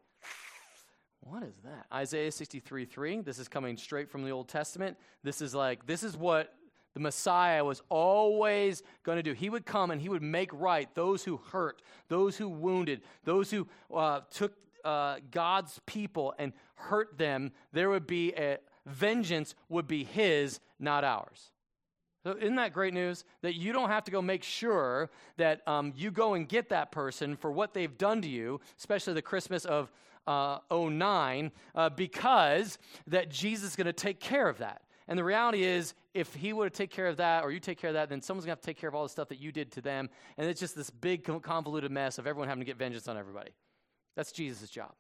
[1.22, 1.86] What is that?
[1.94, 3.22] Isaiah 63 3.
[3.22, 4.98] This is coming straight from the Old Testament.
[5.24, 6.54] This is like, this is what
[6.98, 9.34] the Messiah was always going to do.
[9.34, 13.52] He would come and he would make right those who hurt, those who wounded, those
[13.52, 17.52] who uh, took uh, God's people and hurt them.
[17.72, 18.58] There would be a
[18.88, 21.52] vengeance would be his, not ours.
[22.24, 23.26] So isn't that great news?
[23.44, 26.92] That you don't have to go make sure that um, you go and get that
[26.92, 29.92] person for what they've done to you, especially the Christmas of
[30.26, 34.82] uh, 09 uh, because that Jesus is going to take care of that.
[35.08, 37.80] And the reality is, if he were to take care of that, or you take
[37.80, 39.30] care of that, then someone's going to have to take care of all the stuff
[39.30, 40.10] that you did to them.
[40.38, 43.52] And it's just this big, convoluted mess of everyone having to get vengeance on everybody.
[44.16, 44.94] That's Jesus' job.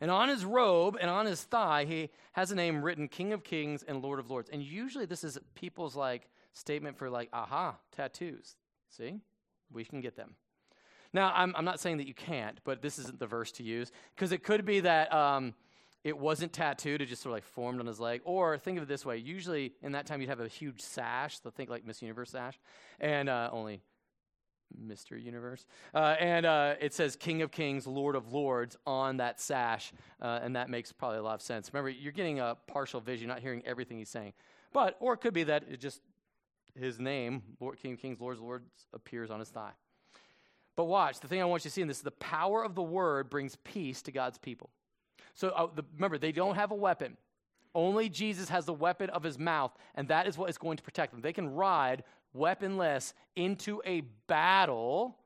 [0.00, 3.42] And on his robe and on his thigh, he has a name written King of
[3.42, 4.50] Kings and Lord of Lords.
[4.52, 8.56] And usually this is people's like statement for like, aha, tattoos.
[8.90, 9.20] See?
[9.72, 10.34] We can get them.
[11.12, 13.90] Now, I'm, I'm not saying that you can't, but this isn't the verse to use
[14.14, 15.54] because it could be that um,
[16.06, 18.20] it wasn't tattooed, it just sort of like formed on his leg.
[18.24, 21.40] Or think of it this way usually in that time you'd have a huge sash,
[21.42, 22.56] so think like Miss Universe sash,
[23.00, 23.80] and uh, only
[24.80, 25.20] Mr.
[25.20, 25.66] Universe.
[25.92, 29.92] Uh, and uh, it says King of Kings, Lord of Lords on that sash,
[30.22, 31.72] uh, and that makes probably a lot of sense.
[31.72, 34.32] Remember, you're getting a partial vision, not hearing everything he's saying.
[34.72, 36.02] But, or it could be that it just
[36.78, 38.64] his name, Lord, King of Kings, Lord of Lords,
[38.94, 39.72] appears on his thigh.
[40.76, 42.82] But watch, the thing I want you to see in this the power of the
[42.82, 44.70] word brings peace to God's people.
[45.36, 47.16] So uh, the, remember, they don't have a weapon.
[47.74, 50.82] Only Jesus has the weapon of his mouth, and that is what is going to
[50.82, 51.20] protect them.
[51.20, 55.16] They can ride weaponless into a battle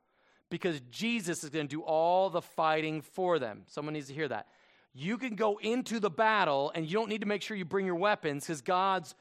[0.50, 3.62] because Jesus is going to do all the fighting for them.
[3.68, 4.48] Someone needs to hear that.
[4.92, 7.86] You can go into the battle, and you don't need to make sure you bring
[7.86, 9.14] your weapons because God's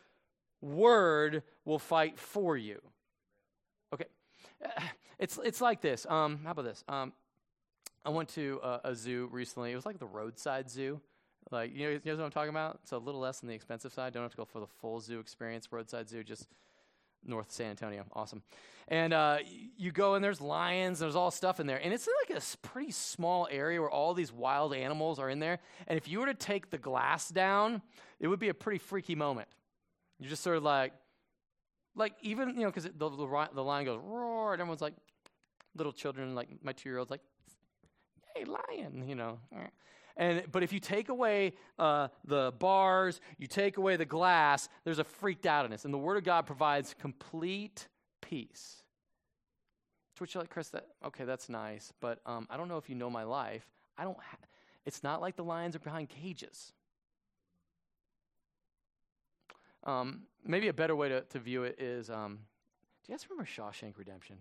[0.60, 2.82] word will fight for you.
[3.94, 4.06] Okay.
[5.20, 6.06] It's, it's like this.
[6.08, 6.82] Um, how about this?
[6.88, 7.12] Um,
[8.06, 9.72] I went to a, a, zoo recently.
[9.72, 11.02] It was like the roadside zoo.
[11.52, 12.80] Like, you know, you know what I'm talking about?
[12.84, 14.14] It's a little less on the expensive side.
[14.14, 15.68] Don't have to go for the full zoo experience.
[15.72, 16.48] Roadside zoo, just
[17.26, 18.06] north San Antonio.
[18.14, 18.42] Awesome.
[18.88, 19.40] And uh,
[19.78, 21.78] you go and there's lions, there's all stuff in there.
[21.78, 25.60] And it's like a pretty small area where all these wild animals are in there.
[25.88, 27.82] And if you were to take the glass down,
[28.20, 29.48] it would be a pretty freaky moment.
[30.20, 30.94] You're just sort of like,
[31.96, 34.96] like even, you know, because the, the, the lion goes roar, and everyone's like,
[35.76, 37.22] little children, like my two year old's like,
[38.36, 39.40] hey, lion, you know.
[40.18, 45.00] And, but if you take away uh, the bars, you take away the glass, there's
[45.00, 45.86] a freaked outness.
[45.86, 47.88] And the Word of God provides complete
[48.22, 48.84] peace.
[50.16, 52.90] To which you're like, Chris, that, okay, that's nice, but um, I don't know if
[52.90, 53.66] you know my life.
[53.98, 54.18] I don't.
[54.18, 54.38] Ha-
[54.86, 56.74] it's not like the lions are behind cages.
[59.86, 62.40] Um, maybe a better way to, to view it is, um,
[63.06, 64.38] do you guys remember Shawshank Redemption?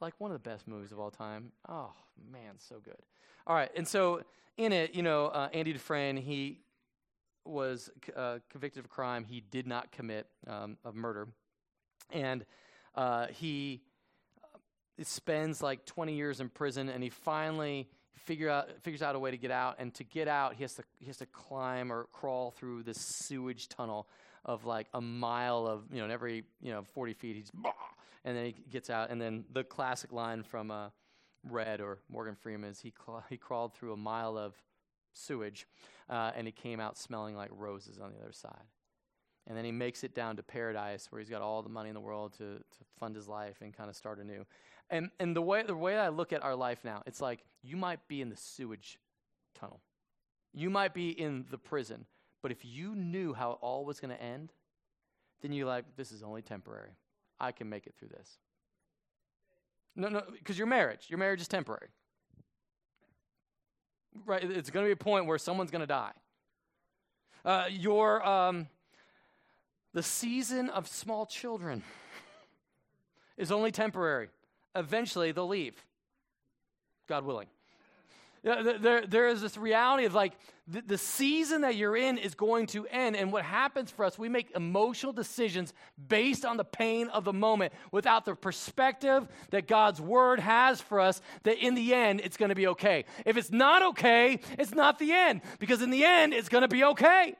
[0.00, 1.52] Like one of the best movies of all time.
[1.68, 1.92] Oh
[2.30, 2.98] man, so good.
[3.46, 4.22] All right, and so
[4.56, 6.60] in it, you know, uh, Andy Dufresne, he
[7.44, 11.28] was uh, convicted of a crime he did not commit um, of murder,
[12.10, 12.44] and
[12.94, 13.82] uh, he
[14.42, 14.58] uh,
[15.02, 19.30] spends like 20 years in prison, and he finally figure out figures out a way
[19.30, 19.76] to get out.
[19.78, 22.98] And to get out, he has to he has to climb or crawl through this
[22.98, 24.08] sewage tunnel
[24.44, 27.50] of like a mile of you know, every you know 40 feet, he's
[28.26, 30.88] and then he gets out, and then the classic line from uh,
[31.48, 34.54] Red or Morgan Freeman is he cl- he crawled through a mile of
[35.14, 35.66] sewage,
[36.10, 38.66] uh, and he came out smelling like roses on the other side.
[39.46, 41.94] And then he makes it down to paradise where he's got all the money in
[41.94, 44.44] the world to, to fund his life and kind of start anew.
[44.90, 47.76] And, and the, way, the way I look at our life now, it's like you
[47.76, 48.98] might be in the sewage
[49.54, 49.80] tunnel.
[50.52, 52.06] You might be in the prison.
[52.42, 54.52] But if you knew how it all was going to end,
[55.42, 56.96] then you're like, this is only temporary.
[57.40, 58.38] I can make it through this.
[59.94, 61.88] No, no, because your marriage, your marriage is temporary.
[64.24, 64.42] Right?
[64.42, 66.12] It's going to be a point where someone's going to die.
[67.44, 68.68] Uh, your, um,
[69.94, 71.82] the season of small children
[73.36, 74.28] is only temporary.
[74.74, 75.82] Eventually, they'll leave,
[77.08, 77.46] God willing.
[78.46, 80.32] There, there is this reality of like
[80.68, 83.16] the, the season that you're in is going to end.
[83.16, 85.74] And what happens for us, we make emotional decisions
[86.06, 91.00] based on the pain of the moment without the perspective that God's word has for
[91.00, 93.04] us that in the end it's going to be okay.
[93.24, 96.68] If it's not okay, it's not the end because in the end it's going to
[96.68, 97.34] be okay.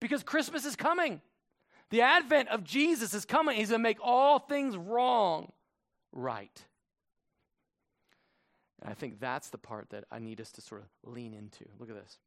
[0.00, 1.20] Because Christmas is coming.
[1.90, 3.56] The advent of Jesus is coming.
[3.56, 5.50] He's going to make all things wrong
[6.12, 6.64] right.
[8.80, 11.64] And I think that's the part that I need us to sort of lean into.
[11.78, 12.18] Look at this.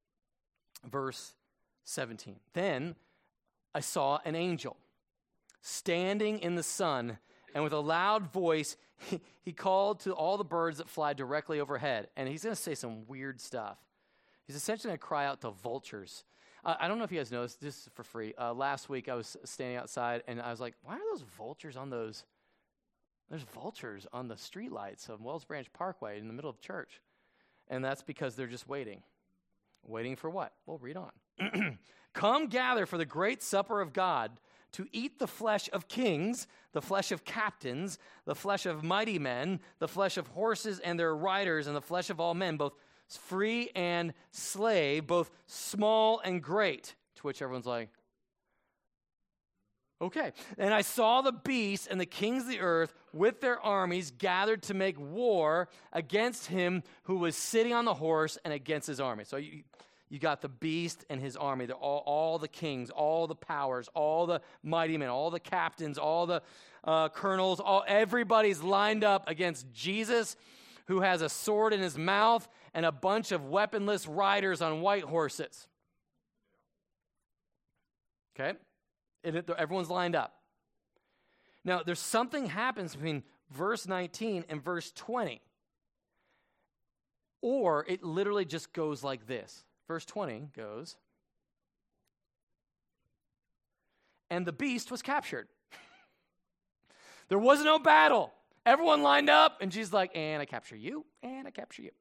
[0.89, 1.33] Verse
[1.85, 2.35] 17.
[2.53, 2.95] Then
[3.73, 4.77] I saw an angel
[5.61, 7.17] standing in the sun,
[7.55, 11.59] and with a loud voice, he, he called to all the birds that fly directly
[11.59, 12.07] overhead.
[12.15, 13.77] And he's going to say some weird stuff.
[14.45, 16.23] He's essentially going to cry out to vultures.
[16.65, 18.33] I don't know if you guys noticed, this is for free.
[18.39, 21.75] Uh, last week I was standing outside and I was like, why are those vultures
[21.75, 22.23] on those
[23.29, 27.01] there's vultures on the streetlights of Wells Branch Parkway in the middle of church.
[27.67, 29.01] And that's because they're just waiting.
[29.85, 30.53] Waiting for what?
[30.65, 31.77] Well, read on.
[32.13, 34.31] Come gather for the great supper of God
[34.73, 39.59] to eat the flesh of kings, the flesh of captains, the flesh of mighty men,
[39.79, 42.73] the flesh of horses and their riders, and the flesh of all men, both
[43.07, 46.95] free and slave, both small and great.
[47.15, 47.89] To which everyone's like,
[50.03, 50.33] Okay.
[50.57, 54.61] And I saw the beast and the kings of the earth with their armies gathered
[54.63, 59.23] to make war against him who was sitting on the horse and against his army.
[59.23, 59.63] So you,
[60.09, 61.67] you got the beast and his army.
[61.67, 65.97] They're all, all the kings, all the powers, all the mighty men, all the captains,
[65.97, 66.41] all the
[66.83, 70.35] uh, colonels, all, everybody's lined up against Jesus
[70.87, 75.03] who has a sword in his mouth and a bunch of weaponless riders on white
[75.03, 75.65] horses.
[78.35, 78.57] Okay?
[79.23, 80.33] It, everyone's lined up.
[81.63, 85.41] Now, there's something happens between verse 19 and verse 20.
[87.41, 89.63] Or it literally just goes like this.
[89.87, 90.95] Verse 20 goes,
[94.29, 95.47] And the beast was captured.
[97.29, 98.33] there was no battle.
[98.65, 101.91] Everyone lined up, and Jesus like, And I capture you, and I capture you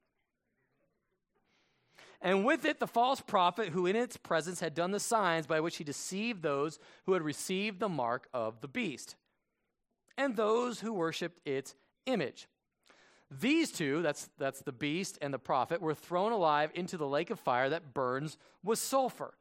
[2.22, 5.61] and with it the false prophet who in its presence had done the signs by
[5.61, 9.16] which he deceived those who had received the mark of the beast
[10.16, 11.74] and those who worshiped its
[12.06, 12.48] image.
[13.30, 17.30] These two, that's, that's the beast and the prophet, were thrown alive into the lake
[17.30, 19.35] of fire that burns with sulfur.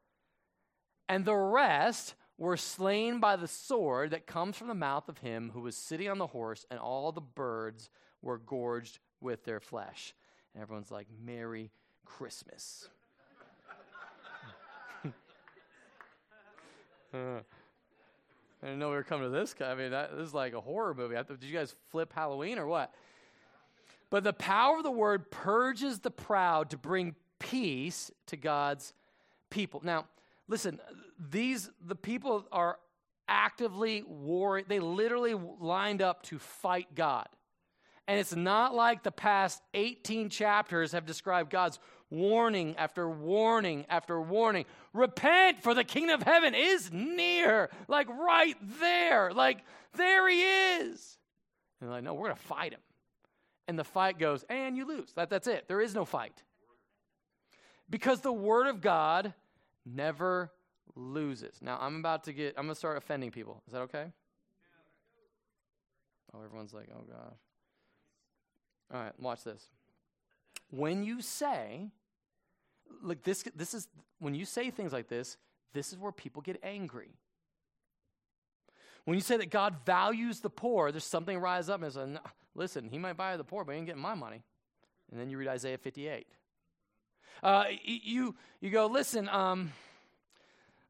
[1.09, 5.51] And the rest were slain by the sword that comes from the mouth of him
[5.53, 7.89] who was sitting on the horse, and all the birds
[8.21, 10.15] were gorged with their flesh.
[10.53, 11.69] And everyone's like, Merry
[12.05, 12.89] Christmas.
[17.13, 17.41] uh, I
[18.61, 19.55] didn't know we were coming to this.
[19.59, 21.15] I mean, that, this is like a horror movie.
[21.15, 22.93] Did you guys flip Halloween or what?
[24.09, 28.93] But the power of the word purges the proud to bring peace to God's
[29.49, 29.81] people.
[29.83, 30.05] Now,
[30.47, 30.79] listen,
[31.17, 32.77] these the people are
[33.27, 34.65] actively warring.
[34.67, 37.27] They literally lined up to fight God.
[38.07, 41.79] And it's not like the past 18 chapters have described God's
[42.11, 44.65] warning after warning after warning.
[44.93, 49.63] Repent, for the kingdom of heaven is near, like right there, like
[49.95, 51.17] there he is.
[51.79, 52.81] And they're like, no, we're going to fight him.
[53.67, 55.13] And the fight goes, and you lose.
[55.13, 55.67] That, that's it.
[55.67, 56.43] There is no fight.
[57.89, 59.33] Because the word of God
[59.85, 60.51] never
[60.95, 61.55] loses.
[61.61, 63.63] Now, I'm about to get, I'm going to start offending people.
[63.67, 64.05] Is that okay?
[66.33, 67.37] Oh, everyone's like, oh gosh.
[68.93, 69.69] All right, watch this.
[70.69, 71.91] When you say,
[73.01, 73.87] like this, this is
[74.19, 75.37] when you say things like this,
[75.73, 77.09] this is where people get angry.
[79.05, 82.19] When you say that God values the poor, there's something rise up and say, no,
[82.53, 84.43] listen, he might buy the poor, but he ain't getting my money.
[85.11, 86.27] And then you read Isaiah 58.
[87.41, 89.71] Uh, you, you go, listen, um,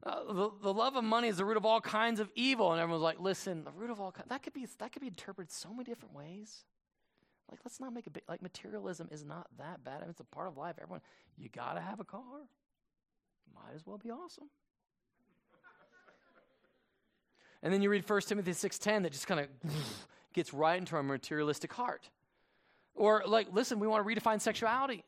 [0.04, 2.72] uh, the, the love of money is the root of all kinds of evil.
[2.72, 5.50] And everyone's like, listen, the root of all that could be, that could be interpreted
[5.50, 6.64] so many different ways.
[7.50, 9.98] Like, let's not make a big, like, materialism is not that bad.
[9.98, 10.76] I mean, it's a part of life.
[10.80, 11.02] Everyone,
[11.36, 12.48] you got to have a car.
[13.54, 14.48] Might as well be awesome.
[17.62, 19.46] And then you read 1 Timothy 6.10 that just kind of
[20.32, 22.08] gets right into our materialistic heart.
[22.94, 25.04] Or like, listen, we want to redefine sexuality.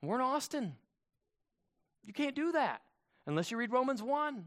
[0.00, 0.74] We're in Austin.
[2.04, 2.82] You can't do that
[3.26, 4.44] unless you read Romans 1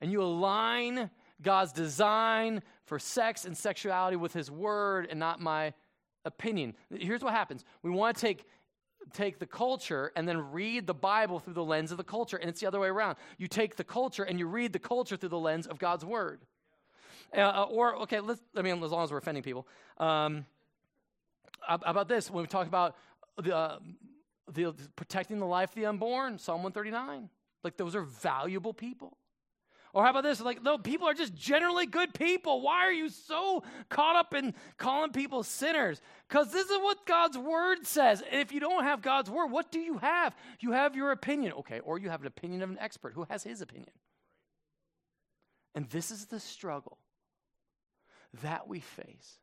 [0.00, 1.10] and you align
[1.42, 5.74] God's design for sex and sexuality with His Word and not my
[6.24, 6.74] opinion.
[6.90, 8.46] Here's what happens we want to take
[9.12, 12.36] take the culture and then read the Bible through the lens of the culture.
[12.36, 13.16] And it's the other way around.
[13.38, 16.40] You take the culture and you read the culture through the lens of God's word.
[17.36, 19.66] Uh, uh or, okay, let's, I mean, as long as we're offending people.
[19.98, 20.44] Um,
[21.68, 22.96] about this, when we talk about
[23.42, 23.78] the, uh,
[24.52, 27.28] the, protecting the life of the unborn, Psalm 139.
[27.64, 29.16] Like, those are valuable people.
[29.96, 30.42] Or how about this?
[30.42, 32.60] Like, no, people are just generally good people.
[32.60, 36.02] Why are you so caught up in calling people sinners?
[36.28, 38.22] Because this is what God's word says.
[38.30, 40.36] And if you don't have God's word, what do you have?
[40.60, 41.54] You have your opinion.
[41.54, 43.88] Okay, or you have an opinion of an expert who has his opinion.
[45.74, 46.98] And this is the struggle
[48.42, 49.38] that we face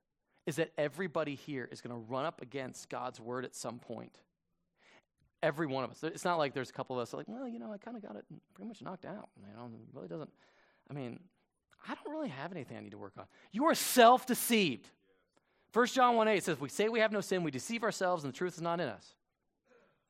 [0.45, 4.19] is that everybody here is going to run up against God's word at some point.
[5.43, 6.01] Every one of us.
[6.03, 8.01] It's not like there's a couple of us like, well, you know, I kind of
[8.01, 8.23] got it
[8.55, 9.27] pretty much knocked out.
[9.37, 10.29] You know, it really doesn't.
[10.89, 11.19] I mean,
[11.85, 13.25] I don't really have anything I need to work on.
[13.51, 14.89] You are self deceived.
[15.73, 18.31] 1 John 1 8 says, We say we have no sin, we deceive ourselves, and
[18.31, 19.15] the truth is not in us.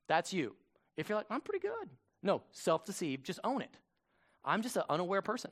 [0.07, 0.55] That's you.
[0.97, 1.89] If you're like, I'm pretty good.
[2.21, 3.75] No, self deceived, just own it.
[4.45, 5.51] I'm just an unaware person.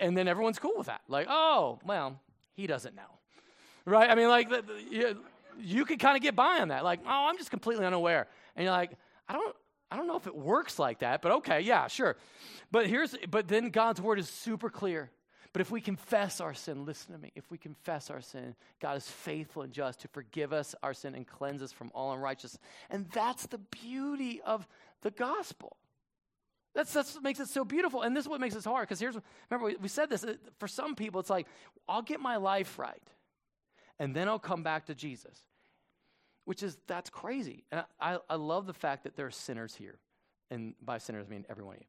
[0.00, 1.02] and then everyone's cool with that.
[1.08, 2.18] Like, oh, well,
[2.54, 3.02] he doesn't know.
[3.84, 4.08] Right?
[4.08, 5.16] I mean, like, the, the,
[5.84, 6.84] could kind of get by on that.
[6.84, 8.26] Like, oh, I'm just completely unaware.
[8.54, 8.92] And you're like,
[9.28, 9.56] I don't,
[9.90, 12.16] I don't know if it works like that, but okay, yeah, sure.
[12.70, 15.10] But here's, but then God's word is super clear.
[15.52, 17.32] But if we confess our sin, listen to me.
[17.34, 21.14] If we confess our sin, God is faithful and just to forgive us our sin
[21.14, 22.60] and cleanse us from all unrighteousness.
[22.90, 24.68] And that's the beauty of
[25.00, 25.76] the gospel.
[26.74, 28.02] That's, that's what makes it so beautiful.
[28.02, 28.86] And this is what makes it hard.
[28.86, 29.16] Because here's,
[29.48, 30.24] remember, we, we said this.
[30.24, 31.46] Uh, for some people, it's like,
[31.88, 33.02] I'll get my life right
[33.98, 35.38] and then I'll come back to Jesus.
[36.44, 37.64] Which is, that's crazy.
[37.72, 39.98] And I, I love the fact that there are sinners here.
[40.50, 41.86] And by sinners, I mean every one of you.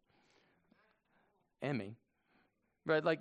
[1.62, 1.96] And me.
[2.86, 3.04] Right?
[3.04, 3.20] Like,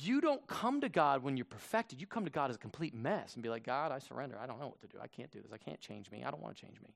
[0.00, 2.00] you don't come to God when you're perfected.
[2.00, 4.38] You come to God as a complete mess and be like, God, I surrender.
[4.42, 4.98] I don't know what to do.
[5.00, 5.52] I can't do this.
[5.52, 6.24] I can't change me.
[6.24, 6.94] I don't want to change me.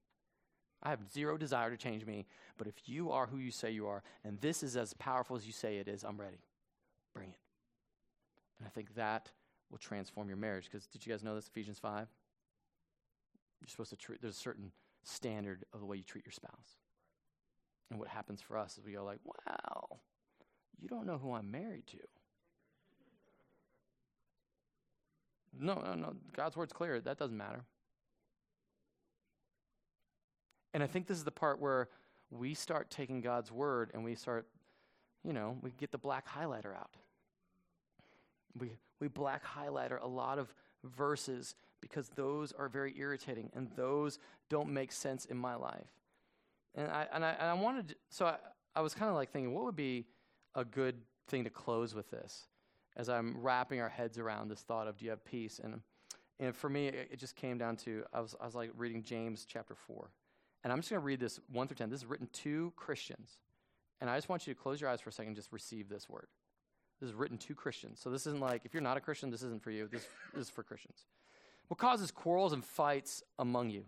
[0.83, 2.27] I have zero desire to change me.
[2.59, 5.47] But if you are who you say you are, and this is as powerful as
[5.47, 6.41] you say it is, I'm ready.
[7.15, 7.39] Bring it.
[8.59, 9.31] And I think that
[9.71, 10.69] will transform your marriage.
[10.71, 11.49] Because did you guys know this?
[11.49, 12.07] Ephesians 5?
[13.61, 16.79] You're supposed to treat, there's a certain standard of the way you treat your spouse.
[17.91, 19.99] And what happens for us is we go like, wow,
[20.81, 21.99] you don't know who I'm married to.
[25.59, 26.15] No, no, no.
[26.35, 27.01] God's word's clear.
[27.01, 27.65] That doesn't matter.
[30.73, 31.89] And I think this is the part where
[32.31, 34.47] we start taking God's word and we start,
[35.23, 36.91] you know, we get the black highlighter out.
[38.59, 38.73] We,
[39.05, 40.53] we black highlighter a lot of
[40.83, 45.91] verses because those are very irritating and those don't make sense in my life.
[46.75, 48.37] And I, and I, and I wanted, so I,
[48.75, 50.07] I was kind of like thinking, what would be
[50.55, 50.97] a good
[51.29, 52.49] thing to close with this
[52.97, 55.61] as I'm wrapping our heads around this thought of do you have peace?
[55.63, 55.81] And,
[56.41, 59.03] and for me, it, it just came down to, I was, I was like reading
[59.03, 60.11] James chapter 4.
[60.63, 61.91] And I'm just going to read this 1 through 10.
[61.91, 63.37] This is written to Christians.
[64.01, 65.91] And I just want you to close your eyes for a second and just receive
[65.91, 66.27] this word.
[67.05, 68.01] This is written to Christians.
[68.03, 69.89] So this isn't like, if you're not a Christian, this isn't for you.
[69.93, 71.05] This, this is for Christians.
[71.69, 73.85] What causes quarrels and fights among you?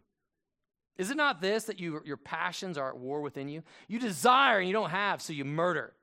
[0.99, 3.63] Is it not this that you, your passions are at war within you?
[3.89, 5.95] You desire and you don't have, so you murder.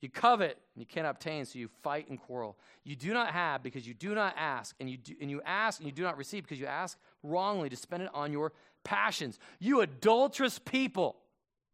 [0.00, 2.56] You covet and you can't obtain, so you fight and quarrel.
[2.82, 5.80] You do not have because you do not ask, and you, do, and you ask
[5.80, 8.54] and you do not receive because you ask wrongly to spend it on your
[8.84, 9.38] passions.
[9.58, 11.16] You adulterous people,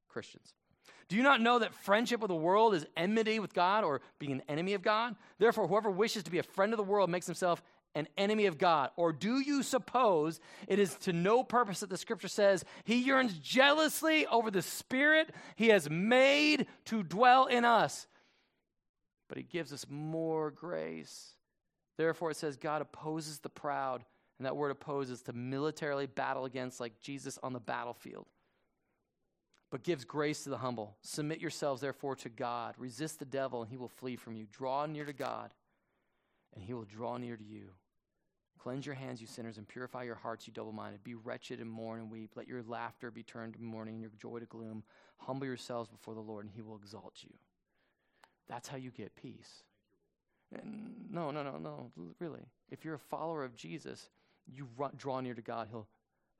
[0.08, 0.52] Christians.
[1.08, 4.32] Do you not know that friendship with the world is enmity with God or being
[4.32, 5.16] an enemy of God?
[5.38, 7.62] Therefore, whoever wishes to be a friend of the world makes himself
[7.94, 8.90] an enemy of God?
[8.96, 13.38] Or do you suppose it is to no purpose that the scripture says he yearns
[13.38, 18.06] jealously over the spirit he has made to dwell in us?
[19.28, 21.32] But he gives us more grace.
[21.96, 24.04] Therefore, it says God opposes the proud,
[24.38, 28.26] and that word opposes to militarily battle against, like Jesus on the battlefield,
[29.70, 30.96] but gives grace to the humble.
[31.02, 32.74] Submit yourselves, therefore, to God.
[32.78, 34.46] Resist the devil, and he will flee from you.
[34.50, 35.52] Draw near to God,
[36.54, 37.70] and he will draw near to you.
[38.58, 41.04] Cleanse your hands, you sinners, and purify your hearts, you double minded.
[41.04, 42.32] Be wretched and mourn and weep.
[42.34, 44.82] Let your laughter be turned to mourning and your joy to gloom.
[45.18, 47.34] Humble yourselves before the Lord, and he will exalt you.
[48.48, 49.62] That's how you get peace.
[50.52, 52.46] And no, no, no, no, really.
[52.70, 54.08] If you're a follower of Jesus,
[54.46, 55.86] you run, draw near to God, he'll,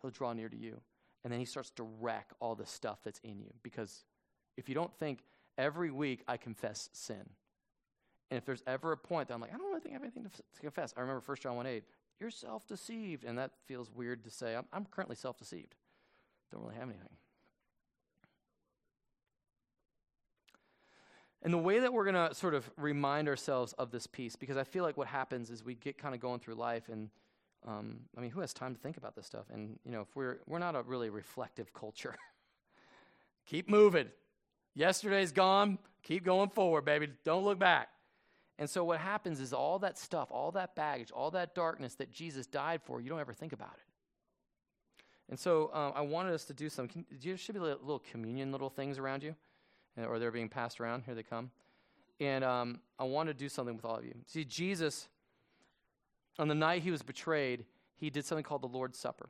[0.01, 0.81] he'll draw near to you.
[1.29, 3.53] And then he starts to wreck all the stuff that's in you.
[3.63, 4.07] Because
[4.57, 5.19] if you don't think,
[5.59, 7.29] every week I confess sin.
[8.31, 10.03] And if there's ever a point that I'm like, I don't really think I have
[10.05, 10.95] anything to, f- to confess.
[10.97, 11.85] I remember 1 John 1 8,
[12.19, 13.25] you're self deceived.
[13.25, 14.57] And that feels weird to say.
[14.57, 15.75] I'm, I'm currently self deceived.
[16.51, 17.11] Don't really have anything.
[21.43, 24.57] And the way that we're going to sort of remind ourselves of this peace, because
[24.57, 27.11] I feel like what happens is we get kind of going through life, and
[27.67, 29.47] um, I mean, who has time to think about this stuff?
[29.53, 32.15] And you know, if we're we're not a really reflective culture,
[33.47, 34.09] keep moving.
[34.75, 35.79] Yesterday's gone.
[36.03, 37.09] Keep going forward, baby.
[37.25, 37.89] Don't look back.
[38.59, 42.11] And so what happens is all that stuff, all that baggage, all that darkness that
[42.11, 43.85] Jesus died for, you don't ever think about it.
[45.31, 46.89] And so um, I wanted us to do some.
[46.89, 49.35] Can, there should be little communion little things around you
[50.07, 51.03] or they're being passed around.
[51.05, 51.51] Here they come.
[52.21, 54.15] And um, I want to do something with all of you.
[54.27, 55.09] See, Jesus,
[56.39, 57.65] on the night he was betrayed,
[57.97, 59.29] he did something called the Lord's Supper.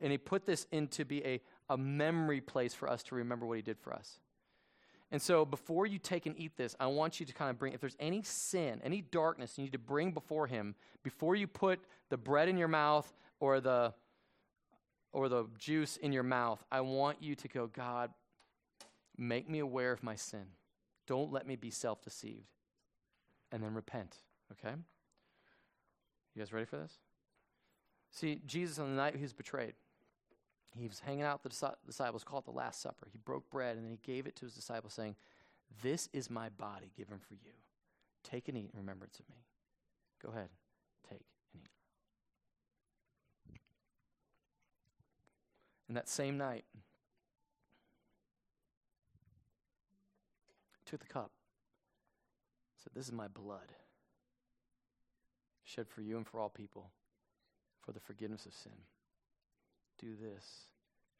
[0.00, 3.46] And he put this in to be a, a memory place for us to remember
[3.46, 4.18] what he did for us.
[5.10, 7.72] And so before you take and eat this, I want you to kind of bring,
[7.72, 11.80] if there's any sin, any darkness you need to bring before him, before you put
[12.10, 13.94] the bread in your mouth or the
[15.12, 18.10] or the juice in your mouth, I want you to go, God,
[19.16, 20.46] Make me aware of my sin.
[21.06, 22.48] Don't let me be self deceived.
[23.52, 24.16] And then repent,
[24.52, 24.74] okay?
[26.34, 26.98] You guys ready for this?
[28.10, 29.74] See, Jesus, on the night he was betrayed,
[30.76, 33.06] he was hanging out with the disciples, called the Last Supper.
[33.12, 35.14] He broke bread and then he gave it to his disciples, saying,
[35.82, 37.52] This is my body given for you.
[38.24, 39.36] Take and eat in remembrance of me.
[40.24, 40.48] Go ahead,
[41.08, 41.70] take and eat.
[45.88, 46.64] And that same night,
[50.86, 51.30] took the cup,
[52.82, 53.72] said, This is my blood,
[55.74, 56.90] shed for you and for all people,
[57.82, 58.72] for the forgiveness of sin.
[59.98, 60.44] Do this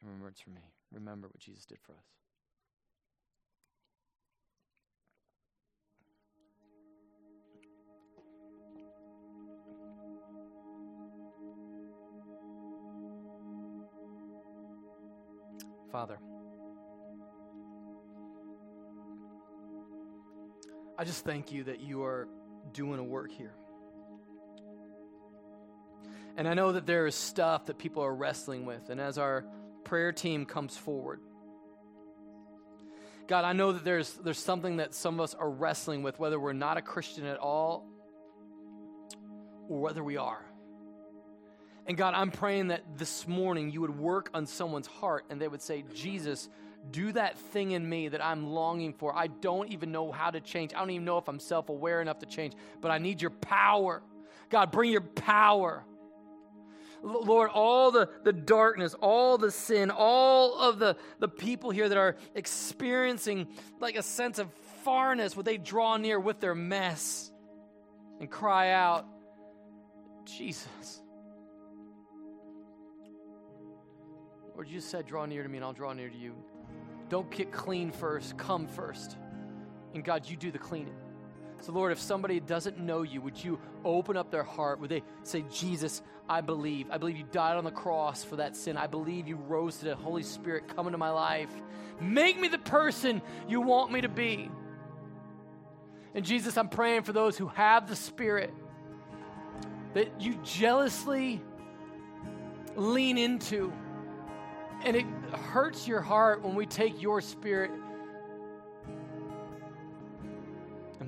[0.01, 0.61] in remembrance for me.
[0.93, 1.97] Remember what Jesus did for us.
[15.91, 16.17] Father,
[20.97, 22.27] I just thank you that you are
[22.73, 23.53] doing a work here.
[26.37, 28.89] And I know that there is stuff that people are wrestling with.
[28.89, 29.45] And as our
[29.83, 31.19] prayer team comes forward,
[33.27, 36.39] God, I know that there's, there's something that some of us are wrestling with, whether
[36.39, 37.87] we're not a Christian at all
[39.67, 40.45] or whether we are.
[41.87, 45.47] And God, I'm praying that this morning you would work on someone's heart and they
[45.47, 46.49] would say, Jesus,
[46.91, 49.15] do that thing in me that I'm longing for.
[49.15, 50.73] I don't even know how to change.
[50.73, 53.31] I don't even know if I'm self aware enough to change, but I need your
[53.31, 54.01] power.
[54.49, 55.83] God, bring your power.
[57.05, 61.97] Lord, all the, the darkness, all the sin, all of the, the people here that
[61.97, 63.47] are experiencing
[63.79, 64.49] like a sense of
[64.83, 67.31] farness, would they draw near with their mess
[68.19, 69.05] and cry out,
[70.25, 71.01] Jesus.
[74.55, 76.33] Lord, you said, draw near to me and I'll draw near to you.
[77.09, 79.15] Don't get clean first, come first.
[79.93, 80.95] And God, you do the cleaning.
[81.65, 84.79] So, Lord, if somebody doesn't know you, would you open up their heart?
[84.79, 86.91] Would they say, Jesus, I believe.
[86.91, 88.77] I believe you died on the cross for that sin.
[88.77, 91.49] I believe you rose to the Holy Spirit, come into my life.
[91.99, 94.51] Make me the person you want me to be.
[96.13, 98.53] And Jesus, I'm praying for those who have the Spirit
[99.95, 101.41] that you jealously
[102.75, 103.73] lean into
[104.83, 105.05] and it
[105.51, 107.71] hurts your heart when we take your spirit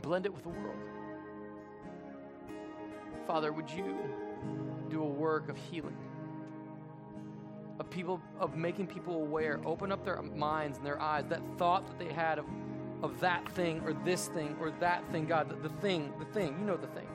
[0.07, 0.77] blend it with the world.
[3.27, 3.97] Father, would you
[4.89, 5.97] do a work of healing?
[7.77, 11.85] Of people, of making people aware, open up their minds and their eyes, that thought
[11.87, 12.45] that they had of,
[13.03, 16.55] of that thing or this thing or that thing, God, the, the thing, the thing,
[16.57, 17.07] you know the thing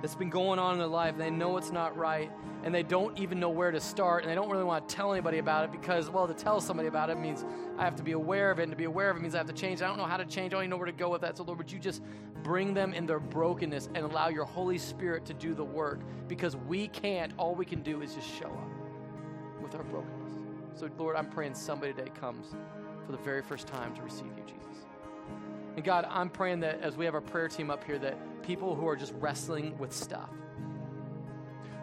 [0.00, 1.18] that's been going on in their life.
[1.18, 2.32] They know it's not right
[2.62, 5.12] and they don't even know where to start and they don't really want to tell
[5.12, 7.44] anybody about it because, well, to tell somebody about it means
[7.78, 9.38] I have to be aware of it, and to be aware of it means I
[9.38, 9.82] have to change.
[9.82, 10.52] I don't know how to change.
[10.52, 11.36] I don't even know where to go with that.
[11.36, 12.02] So, Lord, would you just
[12.42, 16.56] bring them in their brokenness and allow your Holy Spirit to do the work because
[16.56, 17.32] we can't.
[17.36, 20.32] All we can do is just show up with our brokenness.
[20.74, 22.54] So, Lord, I'm praying somebody today comes
[23.04, 24.86] for the very first time to receive you, Jesus.
[25.76, 28.74] And God, I'm praying that as we have our prayer team up here, that people
[28.74, 30.30] who are just wrestling with stuff,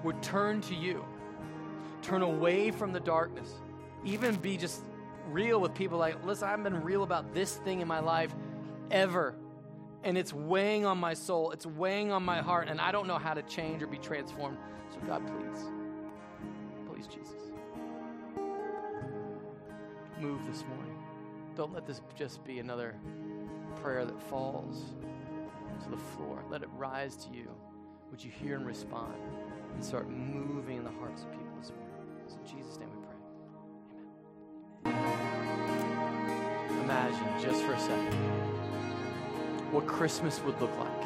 [0.08, 1.04] would turn to you,
[2.02, 3.54] turn away from the darkness,
[4.06, 4.86] even be just
[5.30, 8.34] real with people like, listen, I haven't been real about this thing in my life
[8.90, 9.36] ever.
[10.06, 13.18] And it's weighing on my soul, it's weighing on my heart, and I don't know
[13.18, 14.58] how to change or be transformed.
[14.94, 15.66] So, God, please,
[16.90, 17.52] please, Jesus,
[20.22, 20.98] move this morning.
[21.58, 22.96] Don't let this just be another
[23.82, 24.86] prayer that falls
[25.84, 26.46] to the floor.
[26.50, 27.50] Let it rise to you.
[28.10, 29.16] Would you hear and respond?
[29.78, 31.94] And start moving in the hearts of people this morning.
[32.32, 32.98] In Jesus' name we
[34.82, 34.92] pray.
[34.92, 36.84] Amen.
[36.84, 38.14] Imagine just for a second
[39.72, 41.06] what Christmas would look like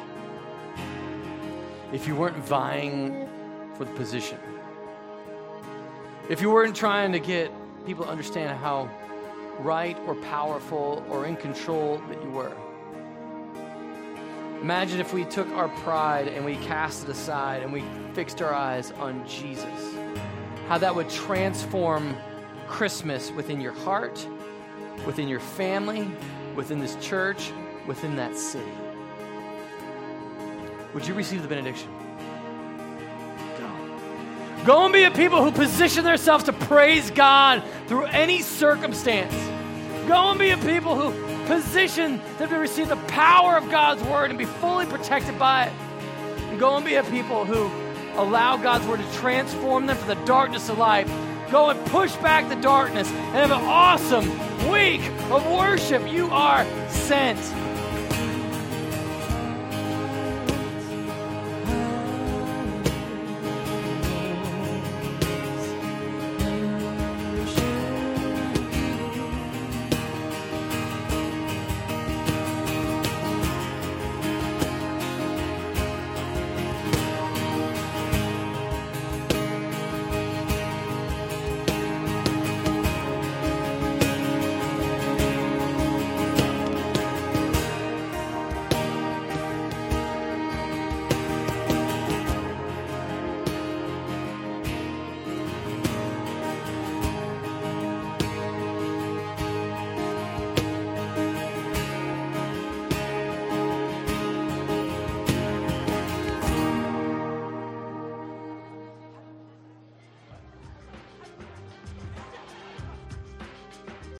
[1.92, 3.28] if you weren't vying
[3.74, 4.38] for the position.
[6.30, 7.52] If you weren't trying to get
[7.84, 8.88] people to understand how
[9.58, 12.56] right or powerful or in control that you were.
[14.62, 17.82] Imagine if we took our pride and we cast it aside and we
[18.14, 19.96] fixed our eyes on Jesus.
[20.68, 22.16] How that would transform
[22.68, 24.24] Christmas within your heart,
[25.04, 26.08] within your family,
[26.54, 27.50] within this church,
[27.88, 28.70] within that city.
[30.94, 31.88] Would you receive the benediction?
[33.58, 34.64] Go.
[34.64, 39.34] Go and be a people who position themselves to praise God through any circumstance.
[40.06, 44.30] Go and be a people who position them to receive the power of God's word
[44.30, 45.72] and be fully protected by it.
[46.50, 47.70] And go and be a people who
[48.20, 51.10] allow God's word to transform them from the darkness of life.
[51.50, 54.28] Go and push back the darkness and have an awesome
[54.70, 56.10] week of worship.
[56.10, 57.61] You are sent.